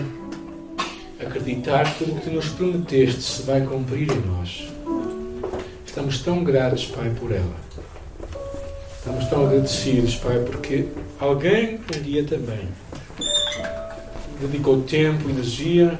acreditar 1.21 1.86
que 1.86 2.03
tudo 2.03 2.11
o 2.11 2.19
que 2.19 2.30
tu 2.30 2.36
nos 2.36 2.49
prometeste 2.49 3.21
se 3.21 3.43
vai 3.43 3.61
cumprir 3.61 4.11
em 4.11 4.19
nós. 4.28 4.78
Estamos 5.99 6.19
tão 6.19 6.43
gratos, 6.45 6.85
Pai, 6.85 7.13
por 7.19 7.29
ela. 7.29 7.55
Estamos 8.99 9.25
tão 9.25 9.45
agradecidos, 9.45 10.15
Pai, 10.15 10.39
porque 10.45 10.85
alguém 11.19 11.75
um 11.75 12.01
dia 12.01 12.23
também 12.23 12.69
dedicou 14.39 14.81
tempo 14.83 15.27
e 15.27 15.33
energia 15.33 15.99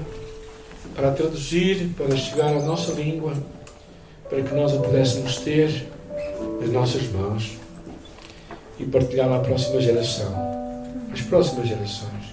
para 0.95 1.11
traduzir, 1.11 1.89
para 1.97 2.15
chegar 2.15 2.47
à 2.47 2.61
nossa 2.61 2.93
língua, 2.93 3.33
para 4.29 4.41
que 4.41 4.55
nós 4.55 4.73
a 4.73 4.79
pudéssemos 4.79 5.35
ter 5.39 5.91
nas 6.61 6.69
nossas 6.69 7.03
mãos 7.11 7.57
e 8.79 8.85
partilhar 8.85 9.29
à 9.29 9.39
próxima 9.39 9.81
geração, 9.81 10.33
às 11.11 11.19
próximas 11.23 11.67
gerações. 11.67 12.23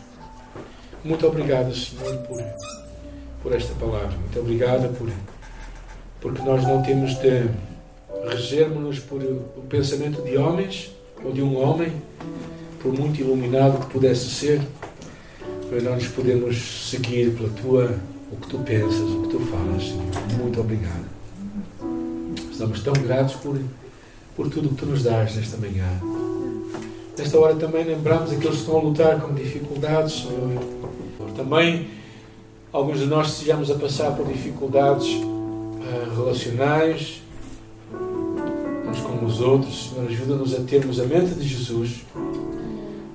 Muito 1.02 1.26
obrigado, 1.26 1.74
Senhor, 1.74 2.16
por, 2.28 2.40
por 3.42 3.52
esta 3.52 3.74
palavra. 3.74 4.16
Muito 4.16 4.38
obrigado 4.38 4.96
por, 4.96 5.10
porque 6.26 6.42
nós 6.42 6.60
não 6.64 6.82
temos 6.82 7.14
de 7.20 7.48
regermos-nos 8.28 8.98
por 8.98 9.22
o 9.22 9.62
pensamento 9.68 10.22
de 10.22 10.36
homens 10.36 10.90
ou 11.24 11.30
de 11.30 11.40
um 11.40 11.56
homem, 11.56 11.92
por 12.82 12.92
muito 12.92 13.20
iluminado 13.20 13.78
que 13.86 13.92
pudesse 13.92 14.28
ser, 14.30 14.60
para 15.70 15.80
não 15.82 15.94
nos 15.94 16.08
podermos 16.08 16.90
seguir 16.90 17.30
pela 17.36 17.48
tua, 17.50 17.94
o 18.32 18.36
que 18.38 18.48
tu 18.48 18.58
pensas, 18.58 19.08
o 19.08 19.22
que 19.22 19.28
tu 19.28 19.38
falas, 19.38 19.84
Senhor. 19.84 20.42
Muito 20.42 20.60
obrigado. 20.60 21.04
Estamos 22.50 22.80
tão 22.80 22.94
gratos 22.94 23.36
por, 23.36 23.56
por 24.34 24.50
tudo 24.50 24.70
que 24.70 24.74
tu 24.74 24.86
nos 24.86 25.04
dás 25.04 25.36
nesta 25.36 25.56
manhã. 25.58 25.86
Nesta 27.16 27.38
hora 27.38 27.54
também 27.54 27.84
lembramos 27.84 28.32
aqueles 28.32 28.56
que 28.56 28.62
estão 28.62 28.78
a 28.78 28.82
lutar 28.82 29.20
com 29.20 29.32
dificuldades, 29.32 30.22
Senhor. 30.22 30.60
Também 31.36 31.88
alguns 32.72 32.98
de 32.98 33.06
nós 33.06 33.28
estejamos 33.28 33.70
a 33.70 33.76
passar 33.76 34.10
por 34.16 34.26
dificuldades 34.26 35.35
relacionais 36.14 37.22
uns 38.88 39.00
com 39.00 39.24
os 39.24 39.40
outros. 39.40 39.90
Senhor, 39.90 40.08
ajuda-nos 40.08 40.54
a 40.54 40.60
termos 40.60 41.00
a 41.00 41.04
mente 41.04 41.34
de 41.34 41.46
Jesus, 41.46 42.04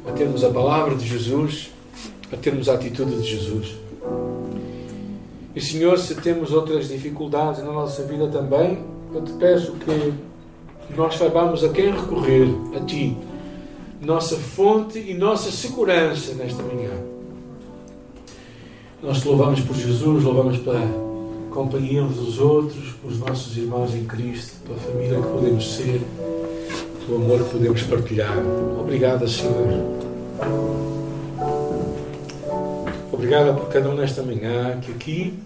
a 0.07 0.11
termos 0.11 0.43
a 0.43 0.49
palavra 0.49 0.95
de 0.95 1.07
Jesus, 1.07 1.71
a 2.31 2.37
termos 2.37 2.69
a 2.69 2.73
atitude 2.73 3.15
de 3.17 3.27
Jesus. 3.27 3.75
E 5.55 5.61
Senhor, 5.61 5.97
se 5.99 6.15
temos 6.15 6.51
outras 6.51 6.87
dificuldades 6.87 7.63
na 7.63 7.71
nossa 7.71 8.03
vida 8.03 8.27
também, 8.27 8.79
eu 9.13 9.21
te 9.21 9.33
peço 9.33 9.73
que 9.73 10.13
nós 10.95 11.15
saibamos 11.15 11.63
a 11.63 11.69
quem 11.69 11.91
recorrer, 11.91 12.47
a 12.75 12.79
Ti 12.85 13.17
nossa 14.01 14.35
fonte 14.35 14.97
e 14.97 15.13
nossa 15.13 15.51
segurança 15.51 16.33
nesta 16.33 16.63
manhã. 16.63 16.89
Nós 19.01 19.21
te 19.21 19.27
louvamos 19.27 19.59
por 19.61 19.75
Jesus, 19.75 20.23
louvamos 20.23 20.57
pela 20.57 21.10
companhia 21.51 22.03
uns 22.03 22.15
dos 22.15 22.39
outros, 22.39 22.93
pelos 23.01 23.19
nossos 23.19 23.55
irmãos 23.57 23.93
em 23.93 24.05
Cristo, 24.05 24.55
pela 24.65 24.79
família 24.79 25.21
que 25.21 25.27
podemos 25.27 25.75
ser, 25.75 26.01
pelo 27.05 27.17
amor 27.23 27.43
que 27.43 27.51
podemos 27.51 27.83
partilhar. 27.83 28.37
Obrigada, 28.79 29.27
Senhor. 29.27 30.01
Obrigada 33.11 33.53
por 33.53 33.69
cada 33.69 33.89
um 33.89 33.95
nesta 33.95 34.23
manhã 34.23 34.79
que 34.81 34.91
aqui, 34.91 35.39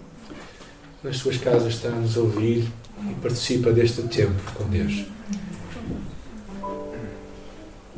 nas 1.03 1.17
suas 1.17 1.37
casas, 1.37 1.73
está 1.73 1.89
a 1.89 1.91
nos 1.91 2.15
ouvir 2.15 2.65
e 3.09 3.13
participa 3.21 3.71
deste 3.71 4.03
tempo 4.03 4.41
com 4.55 4.63
Deus 4.69 5.05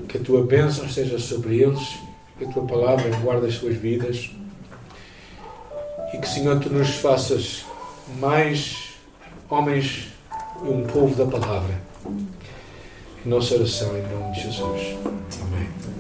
que 0.08 0.18
a 0.18 0.22
tua 0.22 0.44
bênção 0.44 0.86
esteja 0.86 1.20
sobre 1.20 1.62
eles, 1.62 2.00
que 2.38 2.46
a 2.46 2.48
tua 2.48 2.66
palavra 2.66 3.10
guarde 3.18 3.48
as 3.48 3.56
suas 3.56 3.76
vidas 3.76 4.32
e 6.14 6.18
que, 6.18 6.28
Senhor, 6.28 6.60
tu 6.60 6.70
nos 6.70 6.96
faças 6.96 7.66
mais 8.16 8.94
homens 9.50 10.14
e 10.64 10.68
um 10.68 10.86
povo 10.86 11.16
da 11.16 11.26
palavra. 11.26 11.82
Nossa 13.26 13.56
oração 13.56 13.98
em 13.98 14.04
nome 14.04 14.34
de 14.34 14.42
Jesus. 14.42 14.98
Amém. 15.42 15.97